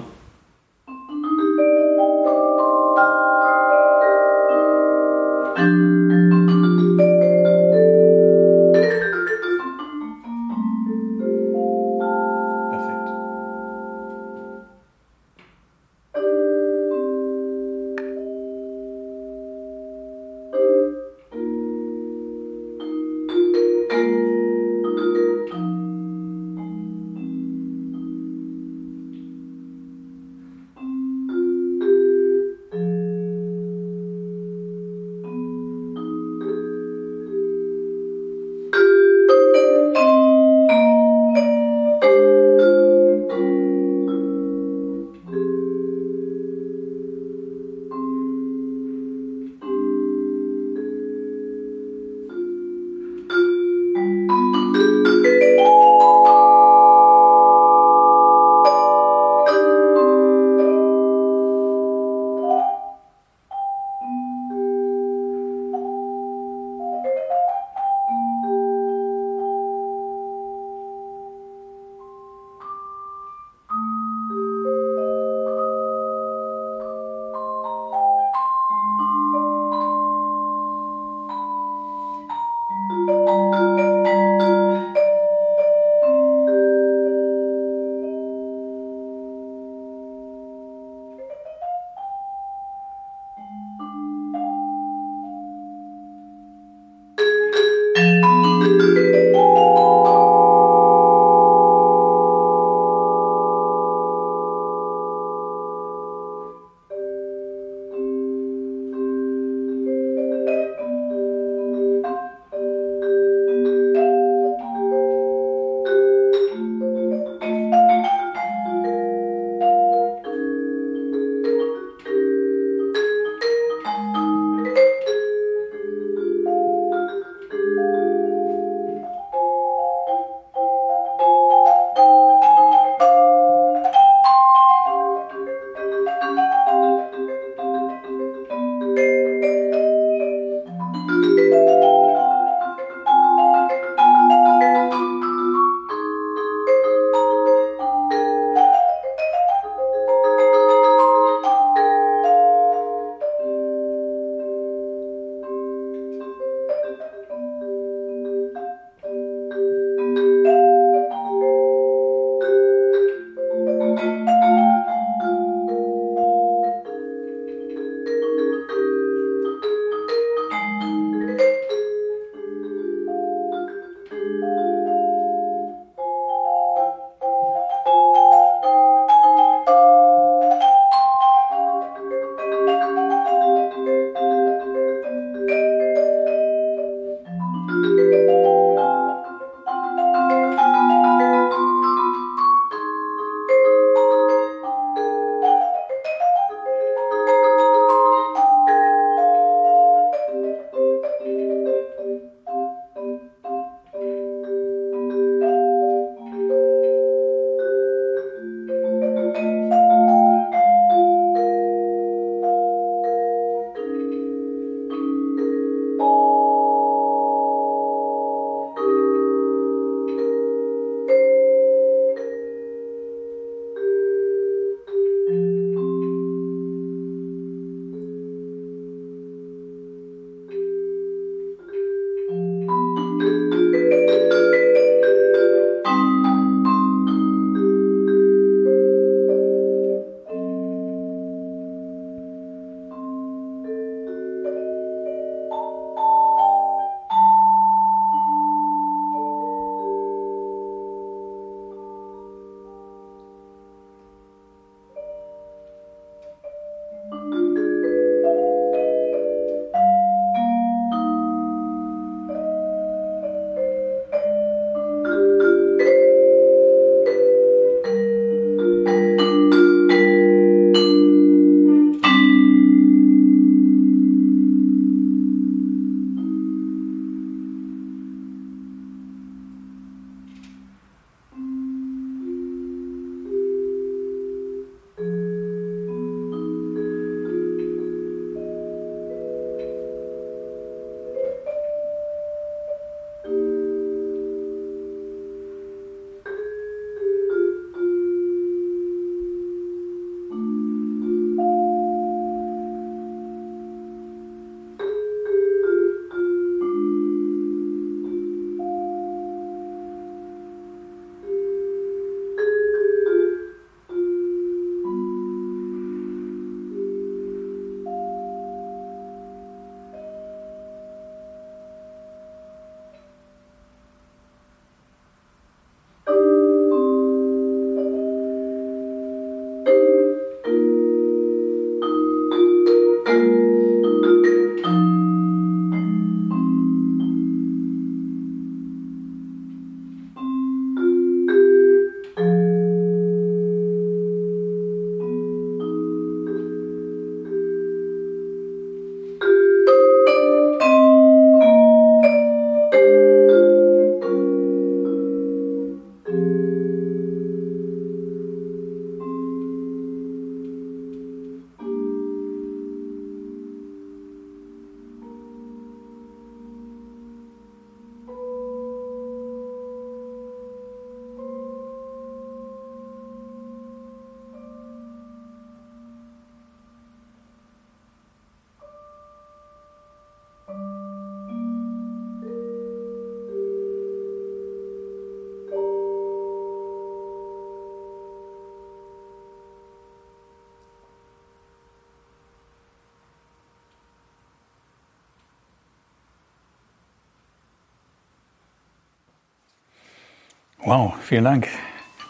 [400.68, 401.48] Wow, vielen Dank.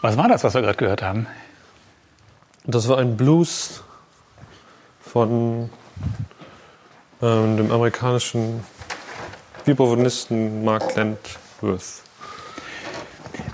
[0.00, 1.28] Was war das, was wir gerade gehört haben?
[2.64, 3.84] Das war ein Blues
[5.00, 5.70] von
[7.22, 8.64] ähm, dem amerikanischen
[9.64, 12.02] Vibraphonisten Mark Landworth.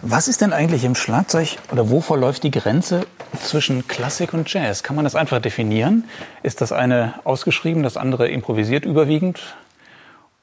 [0.01, 3.07] Was ist denn eigentlich im Schlagzeug oder wo verläuft die Grenze
[3.43, 4.83] zwischen Klassik und Jazz?
[4.83, 6.05] Kann man das einfach definieren?
[6.43, 9.55] Ist das eine ausgeschrieben, das andere improvisiert überwiegend?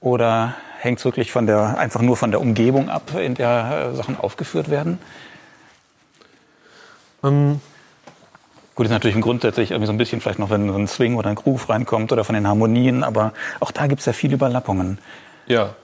[0.02, 3.96] Oder hängt es wirklich von der, einfach nur von der Umgebung ab, in der äh,
[3.96, 5.00] Sachen aufgeführt werden?
[7.24, 7.62] Ähm,
[8.74, 11.30] Gut, ist natürlich grundsätzlich irgendwie so ein bisschen vielleicht noch, wenn so ein Swing oder
[11.30, 14.98] ein Groove reinkommt oder von den Harmonien, aber auch da gibt es ja viele Überlappungen.
[15.46, 15.76] Ja.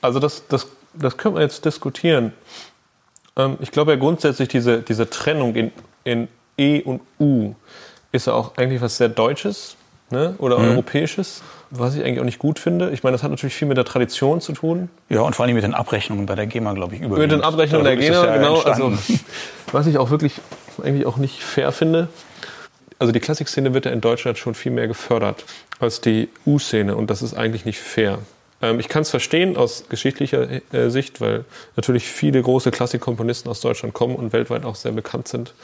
[0.00, 2.32] Also das, das, das können wir jetzt diskutieren.
[3.36, 5.72] Ähm, ich glaube ja grundsätzlich diese, diese Trennung in,
[6.04, 7.54] in E und U
[8.12, 9.76] ist ja auch eigentlich was sehr Deutsches
[10.10, 10.36] ne?
[10.38, 10.70] oder mhm.
[10.70, 11.42] Europäisches,
[11.78, 12.90] was ich eigentlich auch nicht gut finde.
[12.90, 14.88] Ich meine, das hat natürlich viel mit der Tradition zu tun.
[15.08, 17.30] Ja, und vor allem mit den Abrechnungen bei der GEMA, glaube ich, überwiegend.
[17.30, 18.60] Mit den Abrechnungen der GEMA, ja genau.
[18.60, 18.92] Also,
[19.72, 20.40] was ich auch wirklich
[20.82, 22.08] eigentlich auch nicht fair finde.
[22.98, 25.44] Also die Klassikszene wird ja in Deutschland schon viel mehr gefördert
[25.80, 28.18] als die U-Szene und das ist eigentlich nicht fair.
[28.62, 31.44] Ähm, ich kann es verstehen aus geschichtlicher äh, Sicht, weil
[31.76, 35.54] natürlich viele große Klassikkomponisten aus Deutschland kommen und weltweit auch sehr bekannt sind.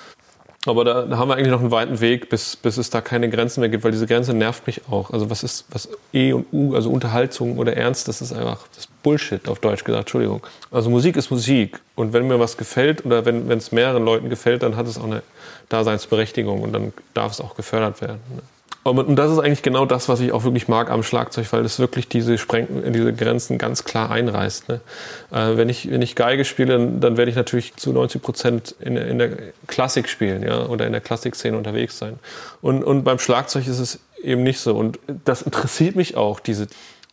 [0.66, 3.30] Aber da, da, haben wir eigentlich noch einen weiten Weg, bis, bis es da keine
[3.30, 5.10] Grenzen mehr gibt, weil diese Grenze nervt mich auch.
[5.10, 8.86] Also was ist, was E und U, also Unterhaltung oder Ernst, das ist einfach das
[9.02, 10.46] Bullshit auf Deutsch gesagt, Entschuldigung.
[10.70, 11.80] Also Musik ist Musik.
[11.94, 15.04] Und wenn mir was gefällt oder wenn es mehreren Leuten gefällt, dann hat es auch
[15.04, 15.22] eine
[15.70, 18.20] Daseinsberechtigung und dann darf es auch gefördert werden.
[18.34, 18.42] Ne?
[18.82, 21.78] Und das ist eigentlich genau das, was ich auch wirklich mag am Schlagzeug, weil es
[21.78, 24.70] wirklich diese, Spreng diese Grenzen ganz klar einreißt.
[24.70, 24.80] Ne?
[25.30, 28.96] Äh, wenn, ich, wenn ich Geige spiele, dann, werde ich natürlich zu 90 Prozent in,
[28.96, 30.64] in der Klassik spielen ja?
[30.64, 32.18] oder in der Klassikszene unterwegs sein.
[32.62, 34.74] Und, und beim Schlagzeug ist es eben nicht so.
[34.74, 36.66] Und das interessiert mich auch, diese,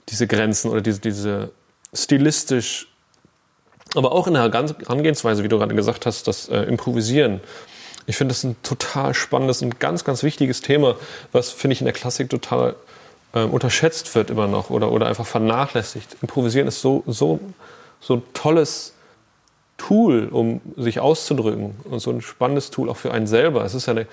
[0.07, 1.49] diese Grenzen oder diese, diese
[1.93, 2.87] stilistisch,
[3.93, 7.41] aber auch in der Herangehensweise, wie du gerade gesagt hast, das äh, Improvisieren.
[8.07, 10.95] Ich finde das ein total spannendes und ganz, ganz wichtiges Thema,
[11.33, 12.75] was, finde ich, in der Klassik total
[13.33, 16.17] äh, unterschätzt wird immer noch oder, oder einfach vernachlässigt.
[16.21, 17.39] Improvisieren ist so, so,
[17.99, 18.93] so tolles
[19.77, 23.63] Tool, um sich auszudrücken und so ein spannendes Tool auch für einen selber.
[23.65, 24.07] Es ist ja eine,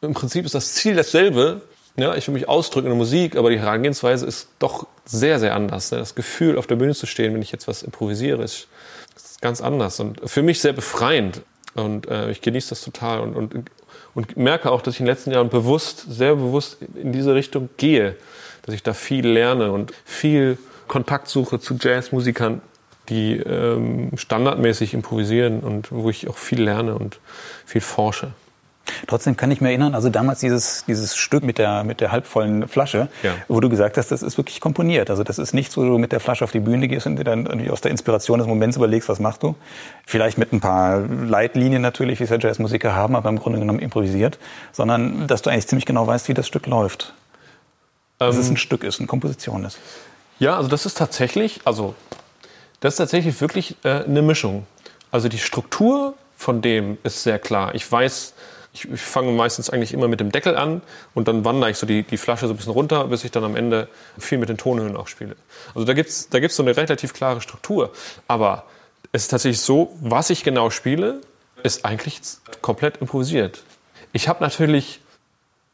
[0.00, 1.60] im Prinzip ist das Ziel dasselbe.
[1.96, 5.54] Ja, ich will mich ausdrücken in der Musik, aber die Herangehensweise ist doch sehr, sehr
[5.54, 5.92] anders.
[5.92, 5.98] Ne?
[5.98, 8.68] Das Gefühl, auf der Bühne zu stehen, wenn ich jetzt was improvisiere, ist
[9.40, 11.42] ganz anders und für mich sehr befreiend.
[11.74, 13.70] Und äh, ich genieße das total und, und,
[14.14, 17.68] und merke auch, dass ich in den letzten Jahren bewusst, sehr bewusst in diese Richtung
[17.76, 18.16] gehe,
[18.62, 22.62] dass ich da viel lerne und viel Kontakt suche zu Jazzmusikern,
[23.08, 27.18] die ähm, standardmäßig improvisieren und wo ich auch viel lerne und
[27.66, 28.32] viel forsche.
[29.06, 32.68] Trotzdem kann ich mir erinnern, also damals dieses, dieses Stück mit der, mit der halbvollen
[32.68, 33.34] Flasche, ja.
[33.48, 35.10] wo du gesagt hast, das ist wirklich komponiert.
[35.10, 37.24] Also das ist nichts, wo du mit der Flasche auf die Bühne gehst und dir
[37.24, 39.54] dann irgendwie aus der Inspiration des Moments überlegst, was machst du.
[40.06, 43.78] Vielleicht mit ein paar Leitlinien natürlich, wie es ja Jazzmusiker haben, aber im Grunde genommen
[43.78, 44.38] improvisiert,
[44.72, 47.14] sondern dass du eigentlich ziemlich genau weißt, wie das Stück läuft.
[48.18, 49.78] Dass ähm, es ein Stück ist, eine Komposition ist.
[50.38, 51.94] Ja, also das ist tatsächlich, also
[52.80, 54.66] das ist tatsächlich wirklich äh, eine Mischung.
[55.10, 57.74] Also die Struktur von dem ist sehr klar.
[57.74, 58.34] Ich weiß,
[58.74, 60.82] ich, ich fange meistens eigentlich immer mit dem Deckel an
[61.14, 63.44] und dann wandere ich so die, die Flasche so ein bisschen runter, bis ich dann
[63.44, 65.36] am Ende viel mit den Tonhöhen auch spiele.
[65.74, 67.92] Also da gibt's da gibt's so eine relativ klare Struktur.
[68.26, 68.64] Aber
[69.12, 71.20] es ist tatsächlich so, was ich genau spiele,
[71.62, 72.20] ist eigentlich
[72.60, 73.62] komplett improvisiert.
[74.12, 75.00] Ich habe natürlich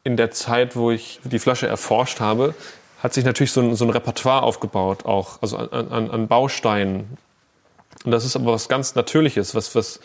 [0.03, 2.53] in der Zeit, wo ich die Flasche erforscht habe,
[3.01, 7.17] hat sich natürlich so ein, so ein Repertoire aufgebaut, auch also an, an, an Bausteinen.
[8.05, 9.99] Und das ist aber was ganz Natürliches, was, was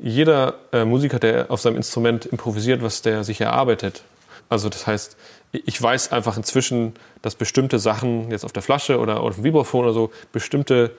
[0.00, 4.02] jeder äh, Musiker, der auf seinem Instrument improvisiert, was der sich erarbeitet.
[4.48, 5.16] Also das heißt,
[5.52, 9.84] ich weiß einfach inzwischen, dass bestimmte Sachen jetzt auf der Flasche oder auf dem Vibraphon
[9.84, 10.92] oder so, bestimmte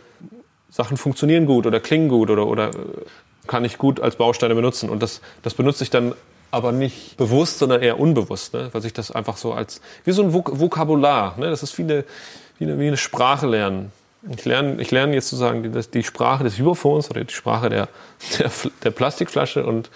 [0.70, 2.74] Sachen funktionieren gut oder klingen gut oder, oder äh,
[3.48, 4.90] kann ich gut als Bausteine benutzen.
[4.90, 6.14] Und das, das benutze ich dann
[6.52, 8.70] aber nicht bewusst, sondern eher unbewusst, ne?
[8.72, 11.50] weil sich das einfach so als, wie so ein Vok Vokabular, ne?
[11.50, 12.04] das ist wie eine,
[12.60, 13.92] wie eine, wie eine Sprache lernen.
[14.30, 17.88] Ich lerne, ich lerne jetzt sozusagen die, die Sprache des Vibraphons oder die Sprache der,
[18.40, 18.52] der,
[18.84, 19.90] der Plastikflasche und,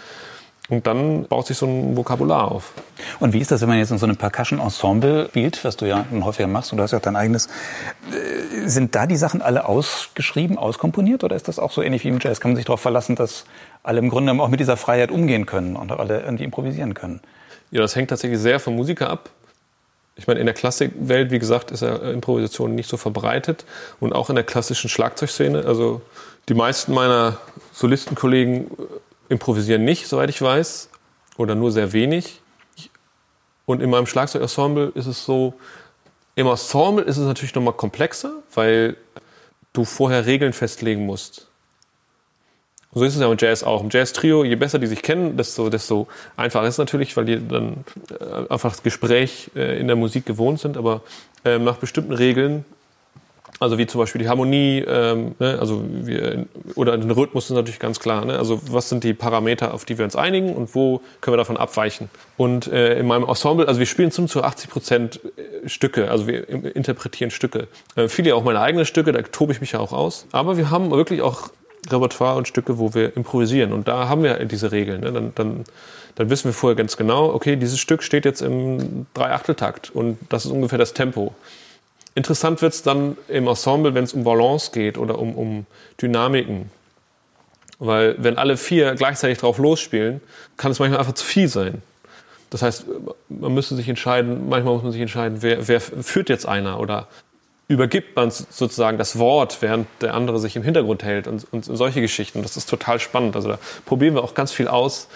[0.68, 2.74] und dann baut sich so ein Vokabular auf.
[3.20, 6.06] Und wie ist das, wenn man jetzt in so einem Percussion-Ensemble spielt, was du ja
[6.12, 7.48] häufiger machst und du hast ja auch dein eigenes,
[8.12, 12.10] äh, sind da die Sachen alle ausgeschrieben, auskomponiert oder ist das auch so ähnlich wie
[12.10, 12.40] im Jazz?
[12.40, 13.46] Kann man sich darauf verlassen, dass
[13.84, 17.22] alle im Grunde auch mit dieser Freiheit umgehen können und alle irgendwie improvisieren können?
[17.70, 19.30] Ja, das hängt tatsächlich sehr vom Musiker ab.
[20.16, 23.66] Ich meine, in der Klassikwelt, wie gesagt, ist ja Improvisation nicht so verbreitet
[24.00, 25.66] und auch in der klassischen Schlagzeugszene.
[25.66, 26.02] Also
[26.48, 27.38] die meisten meiner
[27.74, 28.68] Solistenkollegen äh,
[29.30, 30.90] improvisieren nicht, soweit ich weiß,
[31.38, 32.42] oder nur sehr wenig.
[33.66, 35.56] Und in meinem Schlagzeugensemble ist es so,
[36.36, 38.96] im Ensemble ist es natürlich nochmal komplexer, weil
[39.74, 41.48] du vorher Regeln festlegen musst.
[42.96, 43.84] So ist es ja im Jazz auch.
[43.84, 47.48] Im Jazz-Trio, je besser die sich kennen, desto, desto einfacher ist es natürlich, weil die
[47.48, 50.78] dann äh, einfach das Gespräch äh, in der Musik gewohnt sind.
[50.78, 51.02] Aber
[51.44, 52.66] äh, nach bestimmten Regeln
[53.60, 57.80] also wie zum Beispiel die Harmonie, ähm, ne, also wir, oder den Rhythmus ist natürlich
[57.80, 58.26] ganz klar.
[58.26, 58.38] Ne?
[58.38, 61.58] Also was sind die Parameter, auf die wir uns einigen und wo können wir davon
[61.58, 62.10] abweichen?
[62.38, 65.20] Und äh, in meinem Ensemble, also wir spielen zum zu 80 Prozent
[65.66, 67.68] Stücke, also wir interpretieren Stücke.
[67.96, 70.28] Äh, viele auch meine eigenen Stücke, da tobe ich mich ja auch aus.
[70.32, 71.50] Aber wir haben wirklich auch
[71.92, 73.74] Repertoire und Stücke, wo wir improvisieren.
[73.74, 75.02] Und da haben wir diese Regeln.
[75.02, 75.12] Ne?
[75.12, 75.64] Dann, dann,
[76.16, 80.46] dann wissen wir vorher ganz genau, okay, dieses Stück steht jetzt im Dreiachteltakt und das
[80.46, 81.34] ist ungefähr das Tempo.
[82.16, 85.66] Interessant wird es dann im Ensemble, wenn es um Balance geht oder um, um
[86.02, 86.72] Dynamiken.
[87.78, 90.22] Weil wenn alle vier gleichzeitig drauf losspielen,
[90.56, 91.82] kann es manchmal einfach zu viel sein.
[92.50, 92.86] Das heißt,
[93.28, 97.10] man müsste sich entscheiden, manchmal muss man sich entscheiden, wer, wer führt jetzt einer oder
[97.68, 102.02] übergibt man sozusagen das Wort, während der andere sich im Hintergrund hält und, und solche
[102.02, 102.44] Geschichten.
[102.44, 103.36] Das ist total spannend.
[103.36, 105.08] Also da probieren wir auch ganz viel aus.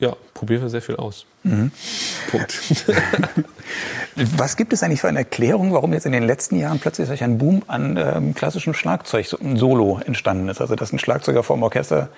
[0.00, 1.24] Ja, probieren wir sehr viel aus.
[1.44, 1.70] Mhm.
[2.30, 2.84] Punkt.
[4.36, 7.22] Was gibt es eigentlich für eine Erklärung, warum jetzt in den letzten Jahren plötzlich solch
[7.22, 10.60] ein Boom an ähm, klassischem Schlagzeug, so ein Solo entstanden ist?
[10.60, 12.08] Also dass ein Schlagzeuger vor dem Orchester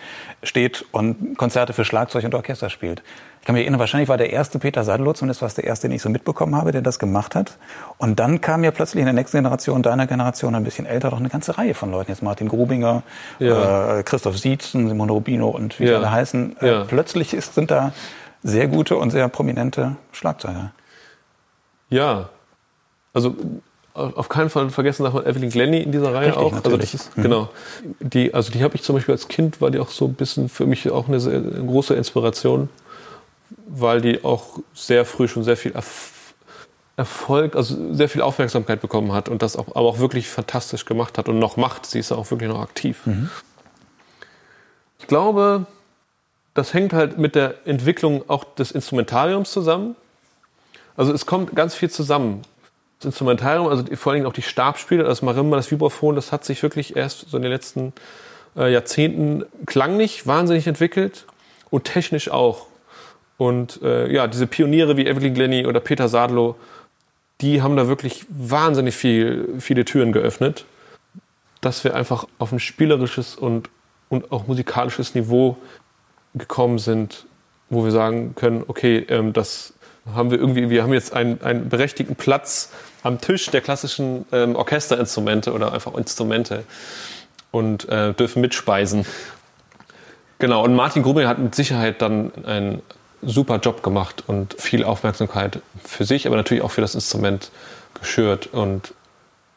[0.42, 3.02] steht und Konzerte für Schlagzeug und Orchester spielt.
[3.46, 5.86] Ich kann mich erinnern, wahrscheinlich war der erste Peter Sadlo, zumindest war es der erste,
[5.86, 7.58] den ich so mitbekommen habe, der das gemacht hat.
[7.96, 11.20] Und dann kam ja plötzlich in der nächsten Generation, deiner Generation, ein bisschen älter, doch
[11.20, 12.10] eine ganze Reihe von Leuten.
[12.10, 13.04] Jetzt Martin Grubinger,
[13.38, 13.98] ja.
[13.98, 15.98] äh, Christoph Sietzen, Simon Rubino und wie ja.
[15.98, 16.56] alle heißen.
[16.60, 16.84] Äh, ja.
[16.88, 17.92] Plötzlich ist, sind da
[18.42, 20.72] sehr gute und sehr prominente Schlagzeuger.
[21.88, 22.30] Ja,
[23.14, 23.36] also
[23.94, 26.52] auf keinen Fall vergessen darf man Evelyn Glennie in dieser Reihe Richtig, auch.
[26.52, 27.22] Also das ist, mhm.
[27.22, 27.48] Genau.
[28.00, 30.48] Die, also die habe ich zum Beispiel als Kind, war die auch so ein bisschen
[30.48, 32.68] für mich auch eine, sehr, eine große Inspiration,
[33.66, 35.74] weil die auch sehr früh schon sehr viel
[36.96, 41.18] Erfolg, also sehr viel Aufmerksamkeit bekommen hat und das auch, aber auch wirklich fantastisch gemacht
[41.18, 41.86] hat und noch macht.
[41.86, 43.04] Sie ist auch wirklich noch aktiv.
[43.04, 43.28] Mhm.
[44.98, 45.66] Ich glaube,
[46.54, 49.94] das hängt halt mit der Entwicklung auch des Instrumentariums zusammen.
[50.96, 52.42] Also es kommt ganz viel zusammen.
[52.98, 56.46] Das Instrumentarium, also vor allen Dingen auch die Stabspiele, das Marimba, das Vibraphon, das hat
[56.46, 57.92] sich wirklich erst so in den letzten
[58.56, 61.26] äh, Jahrzehnten klanglich wahnsinnig entwickelt
[61.68, 62.66] und technisch auch.
[63.38, 66.56] Und äh, ja, diese Pioniere wie Evelyn Glennie oder Peter Sadlo,
[67.40, 70.64] die haben da wirklich wahnsinnig viel, viele Türen geöffnet,
[71.60, 73.68] dass wir einfach auf ein spielerisches und,
[74.08, 75.58] und auch musikalisches Niveau
[76.34, 77.26] gekommen sind,
[77.68, 79.74] wo wir sagen können, okay, ähm, das
[80.14, 82.72] haben wir irgendwie, wir haben jetzt einen, einen berechtigten Platz
[83.02, 86.64] am Tisch der klassischen ähm, Orchesterinstrumente oder einfach Instrumente
[87.50, 89.04] und äh, dürfen mitspeisen.
[90.38, 92.82] Genau, und Martin Grubinger hat mit Sicherheit dann einen
[93.22, 97.50] super Job gemacht und viel Aufmerksamkeit für sich, aber natürlich auch für das Instrument
[97.94, 98.94] geschürt und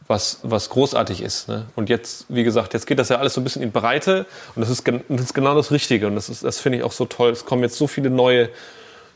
[0.08, 1.48] was, was großartig ist.
[1.48, 1.68] Ne?
[1.76, 4.62] Und jetzt, wie gesagt, jetzt geht das ja alles so ein bisschen in Breite und
[4.62, 7.30] das ist, das ist genau das Richtige und das, das finde ich auch so toll.
[7.30, 8.50] Es kommen jetzt so viele neue,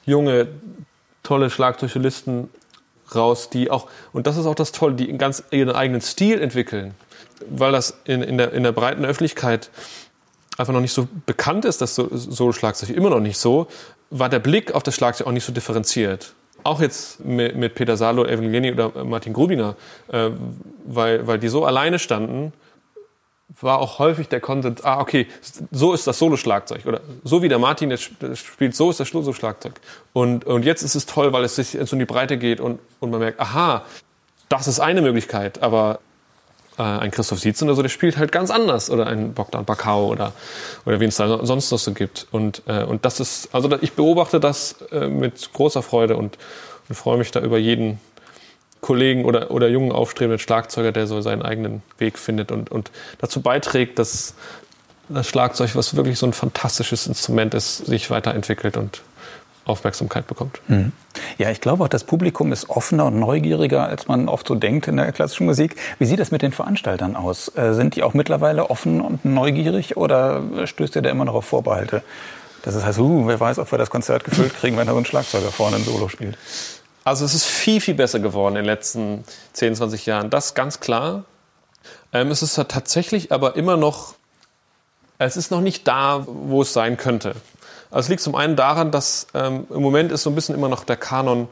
[0.06, 0.48] junge,
[1.24, 2.50] tolle Schlagzeugsolisten
[3.16, 6.94] raus, die auch, und das ist auch das Tolle, die ganz ihren eigenen Stil entwickeln,
[7.50, 9.72] weil das in, in, der, in der breiten Öffentlichkeit
[10.58, 13.68] einfach noch nicht so bekannt ist, das Solo-Schlagzeug immer noch nicht so,
[14.10, 16.34] war der Blick auf das Schlagzeug auch nicht so differenziert.
[16.64, 19.76] Auch jetzt mit, Peter Salo, Evan Glenny oder Martin Grubinger,
[20.08, 20.30] äh,
[20.86, 22.54] weil, weil die so alleine standen,
[23.62, 25.28] war auch häufig der Konsens, ah, okay,
[25.72, 26.86] so ist das Solo-Schlagzeug.
[26.86, 29.74] Oder so wie der Martin jetzt spielt, so ist das Solo-Schlagzeug.
[30.14, 32.80] Und, und jetzt ist es toll, weil es sich so in die Breite geht und,
[33.00, 33.84] und man merkt, aha,
[34.50, 36.00] das ist eine Möglichkeit, aber
[36.78, 38.90] äh, ein Christoph Sietzen oder so, der spielt halt ganz anders.
[38.90, 40.34] Oder ein Bogdan Bakau oder,
[40.86, 42.28] oder wen es da sonst noch so gibt.
[42.32, 46.38] Und, äh, und das ist, also ich beobachte das äh, mit großer Freude und,
[46.90, 48.00] und freue mich da über jeden
[48.82, 53.42] Kollegen oder, oder jungen aufstrebenden Schlagzeuger, der so seinen eigenen Weg findet und, und dazu
[53.42, 54.36] beiträgt, dass
[55.10, 59.02] das Schlagzeug, was wirklich so ein fantastisches Instrument ist, sich weiterentwickelt und
[59.66, 60.60] Aufmerksamkeit bekommt.
[60.68, 60.92] Mhm.
[61.38, 64.88] Ja, ich glaube auch, das Publikum ist offener und neugieriger, als man oft so denkt
[64.88, 65.76] in der klassischen Musik.
[66.00, 67.56] Wie sieht das mit den Veranstaltern aus?
[67.56, 71.46] Äh, sind die auch mittlerweile offen und neugierig oder stößt ihr da immer noch auf
[71.46, 72.04] Vorbehalte?
[72.64, 75.06] Das heißt, uh, wer weiß, ob wir das Konzert gefüllt kriegen, wenn da so ein
[75.06, 76.38] Schlagzeuger vorne ein Solo spielt.
[77.04, 80.30] Also es ist viel, viel besser geworden in den letzten 10, 20 Jahren.
[80.30, 81.26] Das ganz klar.
[82.14, 84.16] Ähm, es ist tatsächlich aber immer noch,
[85.20, 87.36] es ist noch nicht da, wo es sein könnte.
[87.94, 90.68] Also es liegt zum einen daran, dass ähm, im Moment ist so ein bisschen immer
[90.68, 91.48] noch der Kanon,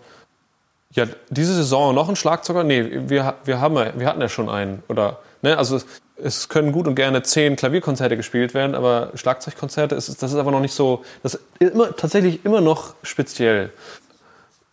[0.92, 2.64] ja, diese Saison noch ein Schlagzeuger?
[2.64, 4.82] Nee, wir, wir, haben, wir hatten ja schon einen.
[4.90, 5.80] Oder, ne, also
[6.18, 10.50] es, können gut und gerne zehn Klavierkonzerte gespielt werden, aber Schlagzeugkonzerte, ist, das ist aber
[10.50, 13.72] noch nicht so, das ist immer, tatsächlich immer noch speziell.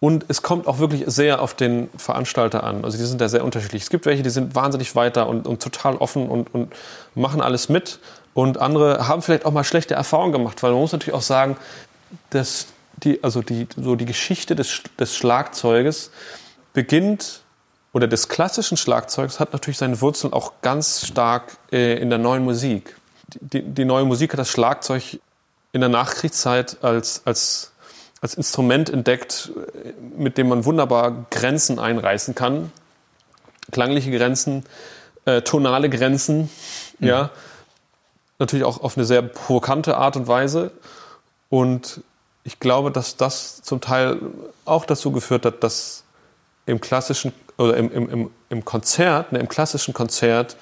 [0.01, 2.85] Und es kommt auch wirklich sehr auf den Veranstalter an.
[2.85, 3.83] Also die sind da sehr unterschiedlich.
[3.83, 6.73] Es gibt welche, die sind wahnsinnig weiter und, und total offen und, und
[7.15, 7.99] machen alles mit.
[8.35, 11.57] Und andere haben vielleicht auch mal schlechte Erfahrungen gemacht, weil man muss natürlich auch sagen,
[12.31, 12.69] dass
[13.03, 16.11] die, also die, so die Geschichte des, des Schlagzeuges
[16.73, 17.43] beginnt
[17.93, 22.45] oder des klassischen Schlagzeugs hat natürlich seine Wurzeln auch ganz stark äh, in der neuen
[22.45, 22.97] Musik.
[23.41, 25.19] Die, die, neue Musik hat das Schlagzeug
[25.73, 27.73] in der Nachkriegszeit als, als,
[28.21, 29.51] als Instrument entdeckt,
[29.85, 32.73] äh, mit dem man wunderbar Grenzen einreißen kann.
[33.71, 34.65] Klangliche Grenzen,
[35.25, 36.51] äh, tonale Grenzen,
[36.99, 37.07] mhm.
[37.07, 37.31] ja.
[38.39, 40.71] Natürlich auch auf eine sehr provokante Art und Weise.
[41.49, 42.03] Und
[42.45, 44.19] ich glaube, dass das zum Teil
[44.65, 46.05] auch dazu geführt hat, dass
[46.67, 50.57] im klassischen oder im, im, im Konzert, ne, im klassischen Konzert,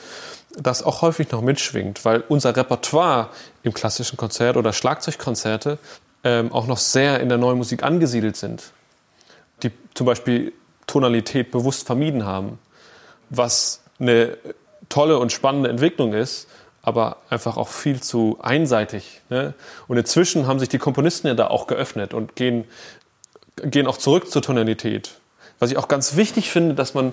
[0.56, 3.28] das auch häufig noch mitschwingt, weil unser Repertoire
[3.62, 5.78] im klassischen Konzert oder Schlagzeugkonzerte
[6.24, 8.72] ähm, auch noch sehr in der neuen Musik angesiedelt sind,
[9.62, 10.52] die zum Beispiel
[10.86, 12.58] Tonalität bewusst vermieden haben,
[13.28, 14.38] was eine
[14.88, 16.48] tolle und spannende Entwicklung ist,
[16.86, 19.20] aber einfach auch viel zu einseitig.
[19.28, 19.54] Ne?
[19.88, 22.64] Und inzwischen haben sich die Komponisten ja da auch geöffnet und gehen,
[23.56, 25.10] gehen auch zurück zur Tonalität.
[25.58, 27.12] Was ich auch ganz wichtig finde, dass man,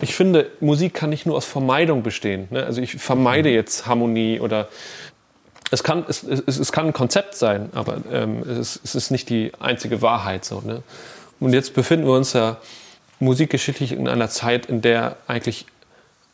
[0.00, 2.48] ich finde, Musik kann nicht nur aus Vermeidung bestehen.
[2.50, 2.64] Ne?
[2.64, 3.54] Also ich vermeide mhm.
[3.54, 4.68] jetzt Harmonie oder
[5.70, 9.28] es kann, es, es, es kann ein Konzept sein, aber ähm, es, es, ist nicht
[9.28, 10.46] die einzige Wahrheit.
[10.46, 10.82] So, ne?
[11.40, 12.56] Und jetzt befinden wir uns ja
[13.20, 15.66] musikgeschichtlich in einer Zeit, in der eigentlich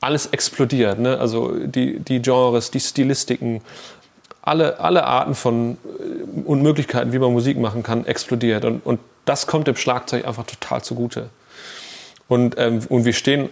[0.01, 0.98] alles explodiert.
[0.98, 1.18] Ne?
[1.18, 3.62] Also die, die Genres, die Stilistiken,
[4.42, 8.64] alle, alle Arten von äh, und Möglichkeiten, wie man Musik machen kann, explodiert.
[8.64, 11.28] Und, und das kommt dem Schlagzeug einfach total zugute.
[12.28, 13.48] Und, ähm, und wir stehen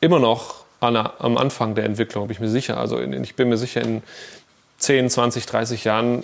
[0.00, 2.76] immer noch der, am Anfang der Entwicklung, bin ich mir sicher.
[2.78, 4.02] Also ich bin mir sicher, in
[4.78, 6.22] 10, 20, 30 Jahren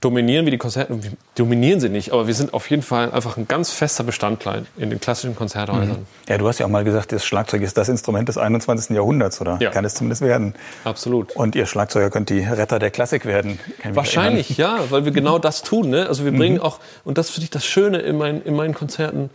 [0.00, 0.98] dominieren wir die Konzerte,
[1.34, 4.90] dominieren sie nicht, aber wir sind auf jeden Fall einfach ein ganz fester Bestandteil in
[4.90, 6.00] den klassischen Konzerthäusern.
[6.00, 6.06] Mhm.
[6.28, 8.94] Ja, du hast ja auch mal gesagt, das Schlagzeug ist das Instrument des 21.
[8.94, 9.58] Jahrhunderts, oder?
[9.60, 9.70] Ja.
[9.70, 10.54] Kann es zumindest werden.
[10.84, 11.34] Absolut.
[11.34, 13.58] Und ihr Schlagzeuger könnt die Retter der Klassik werden.
[13.90, 15.90] Wahrscheinlich, ja, weil wir genau das tun.
[15.90, 16.06] Ne?
[16.06, 16.38] Also wir mhm.
[16.38, 16.62] bringen mhm.
[16.62, 19.30] auch, und das finde ich das Schöne in, mein, in meinen Konzerten,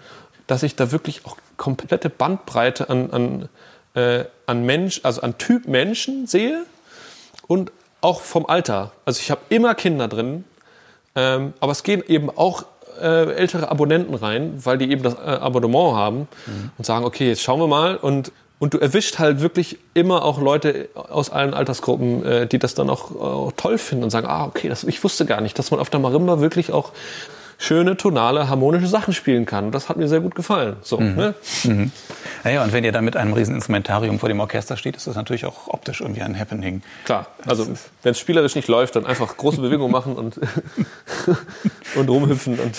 [0.47, 3.49] dass ich da wirklich auch komplette Bandbreite an, an,
[3.95, 6.65] äh, an Mensch, also an Typ Menschen sehe
[7.47, 8.91] und auch vom Alter.
[9.05, 10.43] Also ich habe immer Kinder drin,
[11.15, 12.65] ähm, aber es gehen eben auch
[13.01, 16.71] äh, ältere Abonnenten rein, weil die eben das äh, Abonnement haben mhm.
[16.77, 20.39] und sagen, okay, jetzt schauen wir mal und und du erwischt halt wirklich immer auch
[20.39, 24.45] Leute aus allen Altersgruppen, äh, die das dann auch, auch, toll finden und sagen, ah,
[24.45, 26.91] okay, das, ich wusste gar nicht, dass man auf der Marimba wirklich auch
[27.61, 29.71] schöne, tonale, harmonische Sachen spielen kann.
[29.71, 30.77] Das hat mir sehr gut gefallen.
[30.81, 31.15] So, mhm.
[31.15, 31.35] Ne?
[31.63, 31.91] Mhm.
[32.43, 35.15] Naja, und wenn ihr dann mit einem riesen Instrumentarium vor dem Orchester steht, ist das
[35.15, 36.81] natürlich auch optisch irgendwie ein Happening.
[37.05, 37.67] Klar, also
[38.01, 40.39] wenn es spielerisch nicht läuft, dann einfach große Bewegungen machen und,
[41.95, 42.75] und rumhüpfen und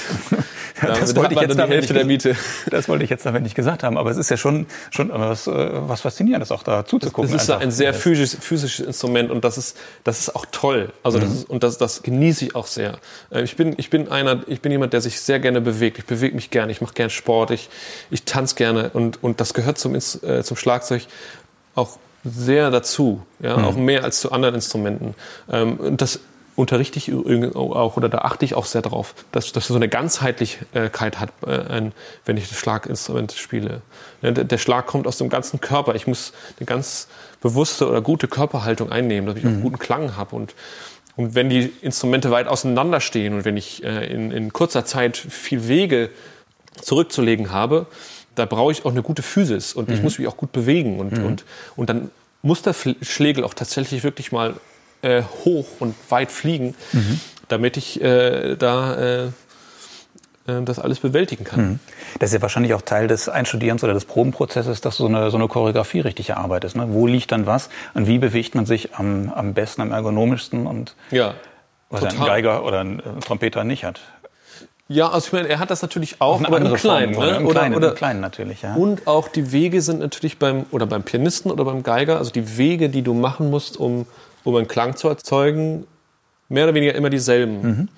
[0.82, 2.36] ja, das wollte ich jetzt die Hälfte der Miete.
[2.70, 5.46] Das wollte ich jetzt damit nicht gesagt haben, aber es ist ja schon, schon was,
[5.46, 7.34] äh, was Faszinierendes, auch da zuzugucken.
[7.34, 7.62] Es ist einfach.
[7.62, 10.92] ein sehr physisches, physisches Instrument und das ist, das ist auch toll.
[11.02, 11.22] Also mhm.
[11.22, 12.98] das ist, und das, das genieße ich auch sehr.
[13.30, 15.98] Äh, ich bin, ich bin einer, ich bin jemand, der sich sehr gerne bewegt.
[15.98, 17.68] Ich bewege mich gerne, ich mache gerne Sport, ich,
[18.10, 21.06] ich tanze gerne und, und das gehört zum, äh, zum Schlagzeug
[21.74, 23.64] auch sehr dazu, ja, mhm.
[23.64, 25.14] auch mehr als zu anderen Instrumenten.
[25.50, 26.20] Ähm, und das
[26.54, 31.18] unterrichte ich auch oder da achte ich auch sehr drauf, dass, dass so eine Ganzheitlichkeit
[31.18, 31.90] hat, äh,
[32.24, 33.80] wenn ich das Schlaginstrument spiele.
[34.22, 35.94] Der Schlag kommt aus dem ganzen Körper.
[35.94, 37.08] Ich muss eine ganz
[37.40, 39.58] bewusste oder gute Körperhaltung einnehmen, dass ich mhm.
[39.58, 40.54] auch guten Klang habe und
[41.16, 45.16] und wenn die Instrumente weit auseinander stehen und wenn ich äh, in, in kurzer Zeit
[45.16, 46.10] viel Wege
[46.80, 47.86] zurückzulegen habe,
[48.34, 49.94] da brauche ich auch eine gute Physis und mhm.
[49.94, 51.24] ich muss mich auch gut bewegen und, mhm.
[51.24, 51.44] und,
[51.76, 52.10] und dann
[52.40, 54.54] muss der Schlegel auch tatsächlich wirklich mal
[55.02, 57.20] äh, hoch und weit fliegen, mhm.
[57.48, 59.28] damit ich äh, da äh,
[60.46, 61.60] das alles bewältigen kann.
[61.60, 61.78] Mhm.
[62.18, 65.36] Das ist ja wahrscheinlich auch Teil des Einstudierens oder des Probenprozesses, dass so eine, so
[65.36, 66.74] eine Choreografie richtig erarbeitet.
[66.74, 66.86] Ne?
[66.90, 70.96] Wo liegt dann was und wie bewegt man sich am, am besten, am ergonomischsten und
[71.10, 71.34] ja,
[71.90, 72.18] was total.
[72.18, 74.00] ein Geiger oder ein Trompeter nicht hat.
[74.88, 77.36] Ja, also ich meine, er hat das natürlich auch, aber im Kleinen, Form, ne?
[77.36, 78.62] im, oder, Kleinen, oder, im Kleinen natürlich.
[78.62, 78.74] Ja.
[78.74, 82.58] Und auch die Wege sind natürlich beim oder beim Pianisten oder beim Geiger, also die
[82.58, 84.06] Wege, die du machen musst, um
[84.44, 85.86] um einen Klang zu erzeugen,
[86.48, 87.62] mehr oder weniger immer dieselben.
[87.62, 87.88] Mhm.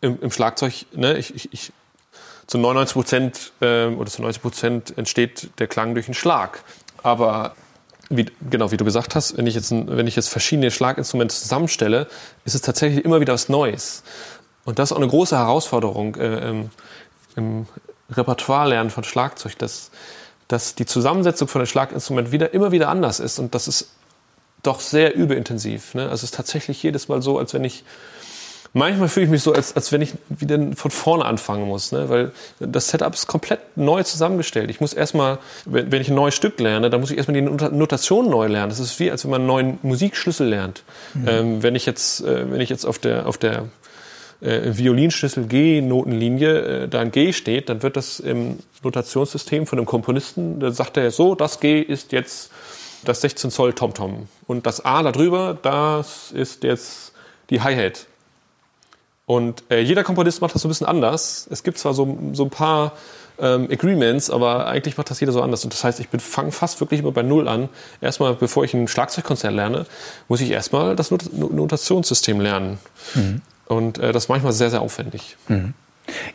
[0.00, 1.72] Im, Im, Schlagzeug, ne, ich, ich, ich
[2.48, 6.64] zu 99 Prozent äh, oder zu 90 Prozent entsteht der Klang durch einen Schlag.
[7.02, 7.54] Aber
[8.10, 12.08] wie, genau wie du gesagt hast, wenn ich jetzt, wenn ich jetzt verschiedene Schlaginstrumente zusammenstelle,
[12.44, 14.02] ist es tatsächlich immer wieder was Neues.
[14.64, 16.70] Und das ist auch eine große Herausforderung äh, im,
[17.36, 17.66] im
[18.10, 19.90] Repertoire-Lernen von Schlagzeug, dass,
[20.48, 23.38] dass die Zusammensetzung von einem Schlaginstrument wieder, immer wieder anders ist.
[23.38, 23.90] Und das ist
[24.62, 25.94] doch sehr überintensiv.
[25.94, 26.04] Ne?
[26.04, 27.84] Also es ist tatsächlich jedes Mal so, als wenn ich
[28.72, 32.08] manchmal fühle ich mich so, als, als wenn ich wieder von vorne anfangen muss, ne?
[32.08, 34.70] weil das Setup ist komplett neu zusammengestellt.
[34.70, 37.48] Ich muss erstmal, wenn, wenn ich ein neues Stück lerne, dann muss ich erstmal die
[37.76, 38.70] Notation neu lernen.
[38.70, 40.82] Das ist wie, als wenn man einen neuen Musikschlüssel lernt.
[41.14, 41.28] Mhm.
[41.28, 43.66] Ähm, wenn ich jetzt, äh, wenn ich jetzt auf der, auf der
[44.40, 49.86] äh, Violinschlüssel G-Notenlinie äh, da ein G steht, dann wird das im Notationssystem von dem
[49.86, 52.50] Komponisten, da sagt er so, das G ist jetzt
[53.04, 54.28] das 16 Zoll Tom-Tom.
[54.46, 57.12] Und das A da drüber, das ist jetzt
[57.50, 58.06] die Hi-Hat.
[59.28, 61.46] Und äh, jeder Komponist macht das so ein bisschen anders.
[61.50, 62.92] Es gibt zwar so, so ein paar
[63.38, 65.62] ähm, Agreements, aber eigentlich macht das jeder so anders.
[65.64, 67.68] Und das heißt, ich fange fast wirklich immer bei Null an.
[68.00, 69.84] Erstmal, bevor ich ein Schlagzeugkonzert lerne,
[70.28, 72.78] muss ich erstmal das Not Notationssystem lernen.
[73.14, 73.42] Mhm.
[73.66, 75.36] Und äh, das ist manchmal sehr, sehr aufwendig.
[75.48, 75.74] Mhm.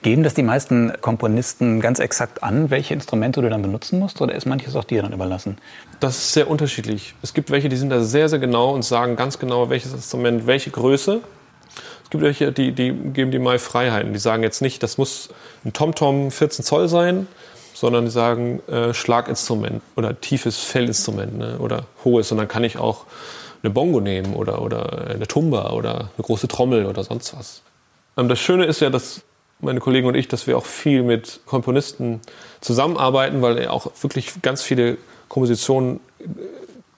[0.03, 4.35] Geben das die meisten Komponisten ganz exakt an, welche Instrumente du dann benutzen musst, oder
[4.35, 5.57] ist manches auch dir dann überlassen?
[5.99, 7.15] Das ist sehr unterschiedlich.
[7.23, 10.45] Es gibt welche, die sind da sehr, sehr genau und sagen ganz genau, welches Instrument,
[10.45, 11.21] welche Größe
[12.13, 14.13] gibt welche, die, die geben die mal Freiheiten.
[14.13, 15.29] Die sagen jetzt nicht, das muss
[15.65, 17.27] ein TomTom 14 Zoll sein,
[17.73, 22.31] sondern die sagen äh, Schlaginstrument oder tiefes Fellinstrument ne, oder hohes.
[22.31, 23.05] Und dann kann ich auch
[23.63, 27.63] eine Bongo nehmen oder, oder eine Tumba oder eine große Trommel oder sonst was.
[28.15, 29.21] Ähm, das Schöne ist ja, dass
[29.59, 32.21] meine Kollegen und ich, dass wir auch viel mit Komponisten
[32.61, 34.97] zusammenarbeiten, weil auch wirklich ganz viele
[35.29, 36.25] Kompositionen äh,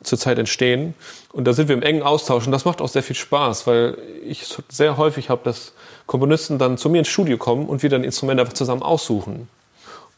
[0.05, 0.93] zurzeit entstehen.
[1.31, 3.97] Und da sind wir im engen Austausch und das macht auch sehr viel Spaß, weil
[4.25, 5.73] ich sehr häufig habe, dass
[6.05, 9.47] Komponisten dann zu mir ins Studio kommen und wir dann Instrumente einfach zusammen aussuchen.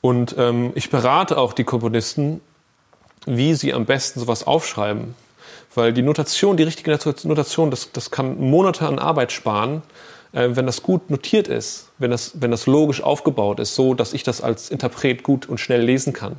[0.02, 2.42] Und ähm, ich berate auch die Komponisten,
[3.26, 5.16] wie sie am besten sowas aufschreiben.
[5.76, 9.82] Weil die Notation, die richtige Notation, das, das kann Monate an Arbeit sparen,
[10.34, 14.14] äh, wenn das gut notiert ist, wenn das, wenn das logisch aufgebaut ist, so dass
[14.14, 16.38] ich das als Interpret gut und schnell lesen kann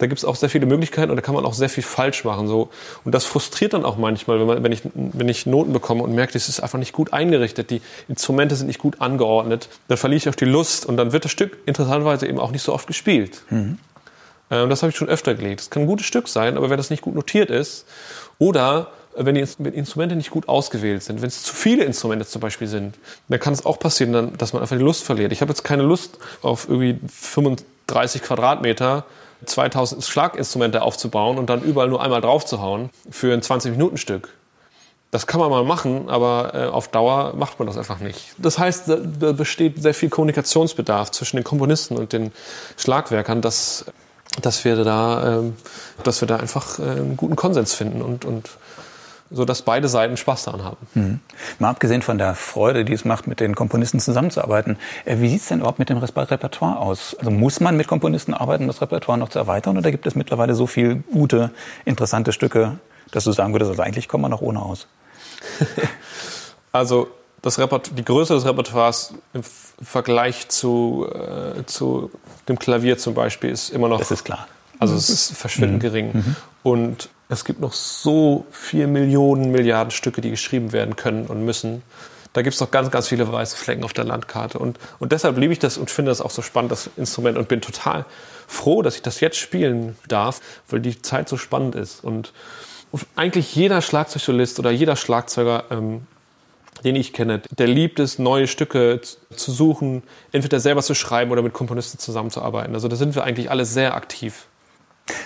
[0.00, 2.24] da gibt es auch sehr viele Möglichkeiten und da kann man auch sehr viel falsch
[2.24, 2.48] machen.
[2.48, 2.70] So.
[3.04, 6.14] Und das frustriert dann auch manchmal, wenn, man, wenn, ich, wenn ich Noten bekomme und
[6.14, 10.16] merke, das ist einfach nicht gut eingerichtet, die Instrumente sind nicht gut angeordnet, dann verliere
[10.16, 12.86] ich auch die Lust und dann wird das Stück interessanterweise eben auch nicht so oft
[12.86, 13.42] gespielt.
[13.50, 13.78] Mhm.
[14.48, 15.60] Äh, das habe ich schon öfter gelegt.
[15.60, 17.84] Es kann ein gutes Stück sein, aber wenn das nicht gut notiert ist
[18.38, 22.68] oder wenn die Instrumente nicht gut ausgewählt sind, wenn es zu viele Instrumente zum Beispiel
[22.68, 22.96] sind,
[23.28, 25.32] dann kann es auch passieren, dass man einfach die Lust verliert.
[25.32, 29.04] Ich habe jetzt keine Lust auf irgendwie 35 Quadratmeter
[29.44, 34.28] 2000 Schlaginstrumente aufzubauen und dann überall nur einmal draufzuhauen für ein 20-Minuten-Stück.
[35.10, 38.34] Das kann man mal machen, aber äh, auf Dauer macht man das einfach nicht.
[38.38, 38.84] Das heißt,
[39.18, 42.30] da besteht sehr viel Kommunikationsbedarf zwischen den Komponisten und den
[42.76, 43.86] Schlagwerkern, dass,
[44.40, 45.42] dass, wir, da, äh,
[46.04, 48.50] dass wir da einfach äh, einen guten Konsens finden und, und
[49.30, 50.76] so dass beide Seiten Spaß daran haben.
[50.94, 51.20] Mhm.
[51.58, 55.42] Mal abgesehen von der Freude, die es macht, mit den Komponisten zusammenzuarbeiten, äh, wie sieht
[55.42, 57.16] es denn überhaupt mit dem Repertoire aus?
[57.18, 60.54] Also muss man mit Komponisten arbeiten, das Repertoire noch zu erweitern, oder gibt es mittlerweile
[60.54, 61.50] so viele gute,
[61.84, 62.78] interessante Stücke,
[63.12, 64.86] dass du sagen würdest, also eigentlich kommen wir noch ohne aus?
[66.72, 67.08] also
[67.42, 69.42] das die Größe des Repertoires im
[69.82, 72.10] Vergleich zu, äh, zu
[72.48, 73.98] dem Klavier zum Beispiel ist immer noch.
[73.98, 74.46] Das ist klar.
[74.78, 75.86] Also es ist verschwindend mhm.
[75.86, 76.12] gering.
[76.12, 76.36] Mhm.
[76.62, 81.82] Und es gibt noch so vier Millionen Milliarden Stücke, die geschrieben werden können und müssen.
[82.32, 84.58] Da gibt es noch ganz, ganz viele weiße Flecken auf der Landkarte.
[84.58, 87.38] Und, und deshalb liebe ich das und finde das auch so spannend, das Instrument.
[87.38, 88.04] Und bin total
[88.48, 92.02] froh, dass ich das jetzt spielen darf, weil die Zeit so spannend ist.
[92.02, 92.32] Und,
[92.90, 96.06] und eigentlich jeder Schlagzeugsolist oder jeder Schlagzeuger, ähm,
[96.82, 100.02] den ich kenne, der liebt es, neue Stücke zu suchen,
[100.32, 102.74] entweder selber zu schreiben oder mit Komponisten zusammenzuarbeiten.
[102.74, 104.46] Also da sind wir eigentlich alle sehr aktiv.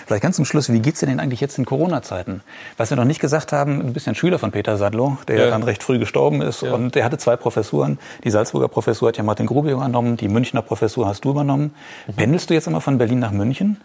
[0.05, 2.41] Vielleicht ganz zum Schluss, wie geht's dir denn eigentlich jetzt in Corona-Zeiten?
[2.77, 5.37] Was wir noch nicht gesagt haben, du bist ja ein Schüler von Peter Sadlo, der
[5.37, 5.49] ja.
[5.49, 6.73] dann recht früh gestorben ist ja.
[6.73, 7.99] und der hatte zwei Professuren.
[8.23, 11.73] Die Salzburger Professur hat ja Martin Grube übernommen, die Münchner Professur hast du übernommen.
[12.07, 12.13] Mhm.
[12.13, 13.81] Pendelst du jetzt immer von Berlin nach München?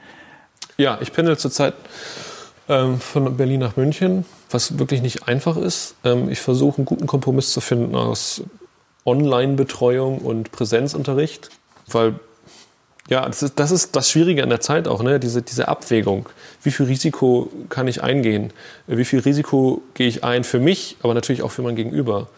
[0.77, 1.75] Ja, ich pendel zurzeit
[2.69, 5.97] ähm, von Berlin nach München, was wirklich nicht einfach ist.
[6.05, 8.43] Ähm, ich versuche einen guten Kompromiss zu finden aus
[9.05, 11.51] Online-Betreuung und Präsenzunterricht,
[11.89, 12.15] weil
[13.11, 15.21] ja, das ist, das ist das Schwierige an der Zeit auch, ne?
[15.21, 16.29] diese, diese Abwägung.
[16.63, 18.53] Wie viel Risiko kann ich eingehen?
[18.87, 22.29] Wie viel Risiko gehe ich ein für mich, aber natürlich auch für mein Gegenüber?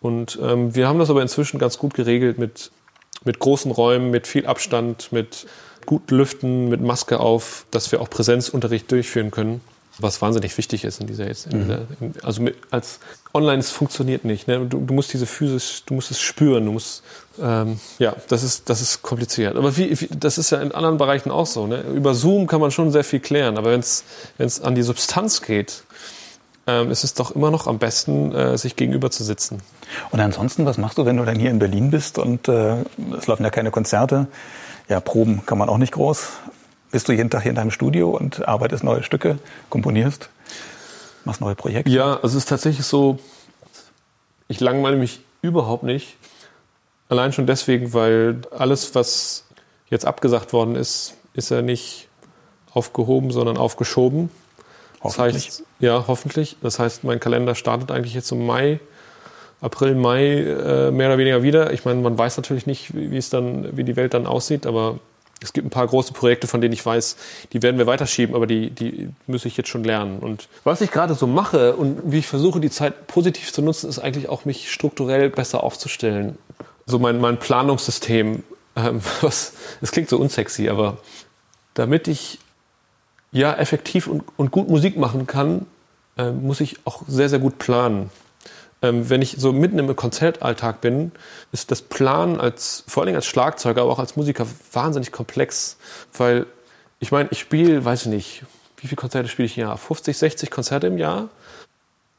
[0.00, 2.70] Und ähm, wir haben das aber inzwischen ganz gut geregelt mit,
[3.24, 5.46] mit großen Räumen, mit viel Abstand, mit
[5.84, 9.60] gut Lüften, mit Maske auf, dass wir auch Präsenzunterricht durchführen können
[10.00, 11.46] was wahnsinnig wichtig ist in dieser jetzt.
[11.46, 13.00] In dieser, in, also mit, als
[13.34, 14.48] online es funktioniert nicht.
[14.48, 14.66] Ne?
[14.66, 16.66] Du, du, musst diese physisch, du musst es spüren.
[16.66, 17.02] Du musst
[17.40, 19.56] ähm, ja, das ist das ist kompliziert.
[19.56, 21.66] Aber wie, wie, das ist ja in anderen Bereichen auch so.
[21.66, 21.82] Ne?
[21.94, 24.04] Über Zoom kann man schon sehr viel klären, aber wenn es
[24.36, 25.82] wenn es an die Substanz geht,
[26.68, 29.62] ähm, ist es doch immer noch am besten, äh, sich gegenüber zu sitzen.
[30.10, 32.84] Und ansonsten, was machst du, wenn du dann hier in Berlin bist und äh,
[33.16, 34.26] es laufen ja keine Konzerte?
[34.88, 36.28] Ja, Proben kann man auch nicht groß.
[36.90, 39.38] Bist du jeden Tag hier in deinem Studio und arbeitest neue Stücke,
[39.70, 40.30] komponierst,
[41.24, 41.90] machst neue Projekte?
[41.90, 43.18] Ja, es ist tatsächlich so,
[44.48, 46.16] ich langweile mich Überhaupt nicht.
[47.08, 49.44] Allein schon deswegen, weil alles, was
[49.88, 52.08] jetzt abgesagt worden ist, ist ja nicht
[52.72, 54.30] aufgehoben, sondern aufgeschoben.
[55.02, 56.56] Das heißt, ja, hoffentlich.
[56.60, 58.80] Das heißt, mein Kalender startet eigentlich jetzt im Mai,
[59.60, 61.72] April, Mai äh, mehr oder weniger wieder.
[61.72, 64.66] Ich meine, man weiß natürlich nicht, wie, wie es dann, wie die Welt dann aussieht,
[64.66, 64.98] aber
[65.40, 67.16] es gibt ein paar große Projekte, von denen ich weiß,
[67.52, 70.18] die werden wir weiterschieben, aber die, die muss ich jetzt schon lernen.
[70.18, 73.88] Und was ich gerade so mache und wie ich versuche, die Zeit positiv zu nutzen,
[73.88, 76.38] ist eigentlich auch, mich strukturell besser aufzustellen.
[76.86, 78.42] So mein, mein Planungssystem,
[78.76, 79.52] ähm, es
[79.92, 80.98] klingt so unsexy, aber
[81.74, 82.38] damit ich
[83.30, 85.66] ja effektiv und, und gut Musik machen kann,
[86.16, 88.10] äh, muss ich auch sehr, sehr gut planen.
[88.80, 91.12] Ähm, wenn ich so mitten im Konzertalltag bin,
[91.50, 95.76] ist das Planen als, vor allem als Schlagzeuger, aber auch als Musiker wahnsinnig komplex,
[96.16, 96.46] weil
[97.00, 98.42] ich meine, ich spiele, weiß ich nicht,
[98.76, 99.76] wie viele Konzerte spiele ich im Jahr?
[99.76, 101.28] 50, 60 Konzerte im Jahr.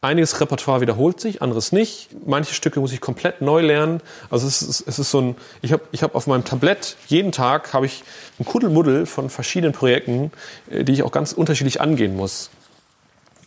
[0.01, 2.09] Einiges Repertoire wiederholt sich, anderes nicht.
[2.25, 4.01] Manche Stücke muss ich komplett neu lernen.
[4.29, 7.33] Also es ist, es ist so ein, ich habe ich hab auf meinem Tablett jeden
[7.33, 8.03] Tag habe ich
[8.39, 10.31] ein Kuddelmuddel von verschiedenen Projekten,
[10.69, 12.49] äh, die ich auch ganz unterschiedlich angehen muss.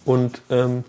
[0.05, 0.85] Und ähm,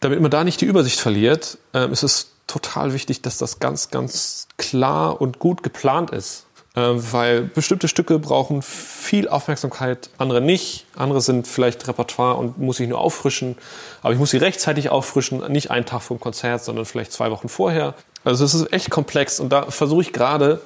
[0.00, 3.90] damit man da nicht die Übersicht verliert, ähm, ist es total wichtig, dass das ganz,
[3.90, 6.46] ganz klar und gut geplant ist.
[6.76, 10.86] Ähm, weil bestimmte Stücke brauchen viel Aufmerksamkeit, andere nicht.
[10.96, 13.58] Andere sind vielleicht Repertoire und muss ich nur auffrischen.
[14.02, 17.48] Aber ich muss sie rechtzeitig auffrischen, nicht einen Tag vom Konzert, sondern vielleicht zwei Wochen
[17.48, 17.94] vorher.
[18.22, 20.60] Also es ist echt komplex und da versuche ich gerade,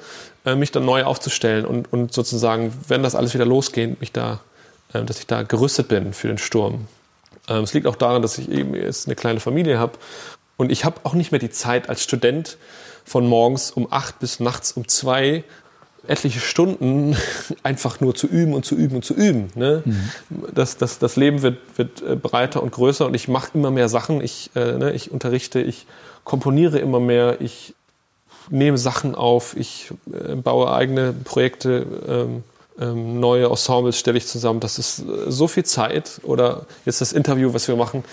[0.44, 4.40] äh, mich dann neu aufzustellen und, und sozusagen, wenn das alles wieder losgeht, mich da,
[4.92, 6.86] äh, dass ich da gerüstet bin für den Sturm.
[7.48, 9.98] Ähm, es liegt auch daran, dass ich eben jetzt eine kleine Familie habe
[10.56, 12.58] und ich habe auch nicht mehr die Zeit als Student
[13.04, 15.44] von morgens um acht bis nachts um zwei
[16.06, 17.16] etliche Stunden
[17.62, 19.50] einfach nur zu üben und zu üben und zu üben.
[19.54, 19.82] Ne?
[19.84, 20.10] Mhm.
[20.54, 23.88] Das, das, das Leben wird, wird äh, breiter und größer und ich mache immer mehr
[23.88, 24.20] Sachen.
[24.20, 25.86] Ich, äh, ne, ich unterrichte, ich
[26.24, 27.74] komponiere immer mehr, ich
[28.50, 32.44] nehme Sachen auf, ich äh, baue eigene Projekte, ähm,
[32.80, 34.60] ähm, neue Ensembles stelle ich zusammen.
[34.60, 36.20] Das ist äh, so viel Zeit.
[36.24, 38.04] Oder jetzt das Interview, was wir machen,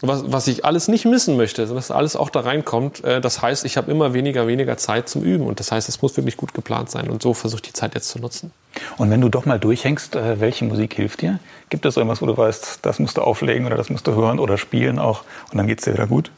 [0.00, 3.04] was, was ich alles nicht missen möchte, dass alles auch da reinkommt.
[3.04, 5.46] Äh, das heißt, ich habe immer weniger, weniger Zeit zum Üben.
[5.46, 7.10] Und das heißt, es muss wirklich gut geplant sein.
[7.10, 8.52] Und so versuche ich die Zeit jetzt zu nutzen.
[8.96, 11.38] Und wenn du doch mal durchhängst, äh, welche Musik hilft dir?
[11.68, 14.38] Gibt es irgendwas, wo du weißt, das musst du auflegen oder das musst du hören
[14.38, 16.30] oder spielen auch und dann geht es dir wieder gut?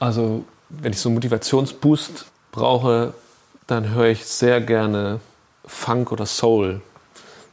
[0.00, 3.14] Also, wenn ich so einen Motivationsboost brauche,
[3.66, 5.20] dann höre ich sehr gerne
[5.66, 6.80] Funk oder Soul.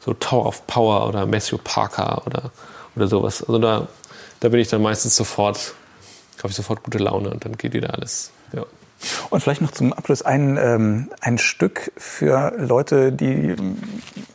[0.03, 2.51] So Tower of Power oder Matthew Parker oder,
[2.95, 3.43] oder sowas.
[3.43, 3.87] Also da,
[4.39, 5.73] da bin ich dann meistens sofort,
[6.39, 8.31] habe ich sofort gute Laune und dann geht wieder alles.
[8.51, 8.65] Ja.
[9.29, 13.55] Und vielleicht noch zum Abschluss ein, ähm, ein Stück für Leute, die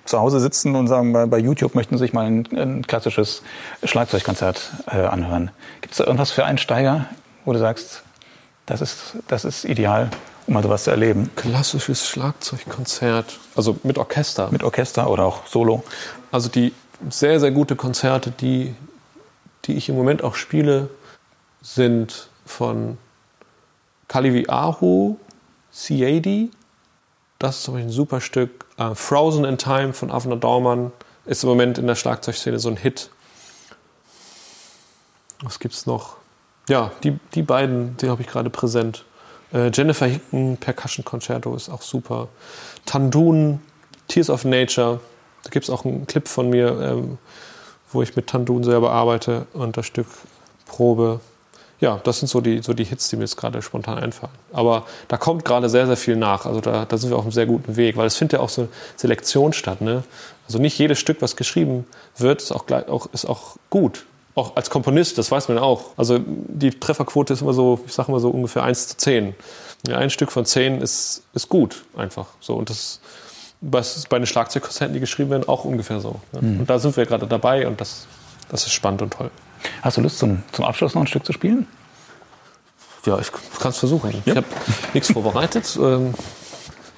[0.04, 3.42] zu Hause sitzen und sagen, bei, bei YouTube möchten sich mal ein, ein klassisches
[3.84, 5.50] Schlagzeugkonzert äh, anhören.
[5.80, 7.06] Gibt es da irgendwas für Einsteiger,
[7.44, 8.02] wo du sagst,
[8.66, 10.10] das ist, das ist ideal?
[10.46, 11.30] Um mal sowas zu erleben.
[11.36, 14.48] Klassisches Schlagzeugkonzert, also mit Orchester.
[14.50, 15.84] Mit Orchester oder auch Solo.
[16.30, 16.72] Also die
[17.10, 18.74] sehr, sehr gute Konzerte, die,
[19.64, 20.88] die ich im Moment auch spiele,
[21.62, 22.98] sind von
[24.08, 25.16] Kalivi Ahu,
[25.72, 26.50] Ciadi.
[27.38, 28.64] Das ist zum Beispiel ein super Stück.
[28.78, 30.92] Uh, Frozen in Time von Avner Daumann
[31.24, 33.10] ist im Moment in der Schlagzeugszene so ein Hit.
[35.42, 36.16] Was gibt's noch?
[36.68, 39.04] Ja, die, die beiden, die habe ich gerade präsent.
[39.56, 42.28] Äh, Jennifer Hicken, Percussion Concerto ist auch super.
[42.84, 43.60] Tandun,
[44.06, 45.00] Tears of Nature.
[45.44, 47.18] Da gibt es auch einen Clip von mir, ähm,
[47.90, 50.06] wo ich mit Tandun selber arbeite und das Stück
[50.66, 51.20] probe.
[51.80, 54.32] Ja, das sind so die, so die Hits, die mir jetzt gerade spontan einfallen.
[54.52, 56.46] Aber da kommt gerade sehr, sehr viel nach.
[56.46, 58.48] Also da, da sind wir auf einem sehr guten Weg, weil es findet ja auch
[58.48, 59.80] so Selektion statt.
[59.80, 60.02] Ne?
[60.46, 61.86] Also nicht jedes Stück, was geschrieben
[62.16, 64.06] wird, ist auch, auch, ist auch gut
[64.36, 65.86] auch als Komponist, das weiß man auch.
[65.96, 69.34] Also die Trefferquote ist immer so, ich sage mal so ungefähr 1 zu 10.
[69.88, 72.26] Ja, ein Stück von 10 ist, ist gut, einfach.
[72.40, 73.00] So, und das
[73.62, 76.20] ist bei den Schlagzeugkonzerten, die geschrieben werden, auch ungefähr so.
[76.32, 76.42] Ja.
[76.42, 76.60] Mhm.
[76.60, 78.06] Und da sind wir gerade dabei und das,
[78.50, 79.30] das ist spannend und toll.
[79.80, 81.66] Hast du Lust, zum, zum Abschluss noch ein Stück zu spielen?
[83.06, 84.10] Ja, ich kann es versuchen.
[84.10, 84.18] Ja.
[84.26, 84.46] Ich habe
[84.92, 85.78] nichts vorbereitet.
[85.86, 86.12] Ähm,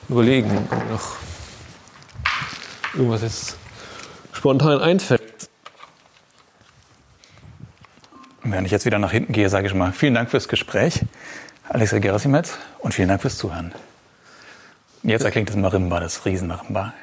[0.08, 1.16] überlegen, ob noch
[2.94, 3.56] irgendwas jetzt
[4.32, 5.17] spontan einfällt.
[8.50, 11.02] Wenn ich jetzt wieder nach hinten gehe, sage ich mal vielen Dank fürs Gespräch,
[11.68, 13.72] Alexei Gerasimetz, und vielen Dank fürs Zuhören.
[15.02, 16.94] Jetzt erklingt das Marimba, das Riesenmarimba.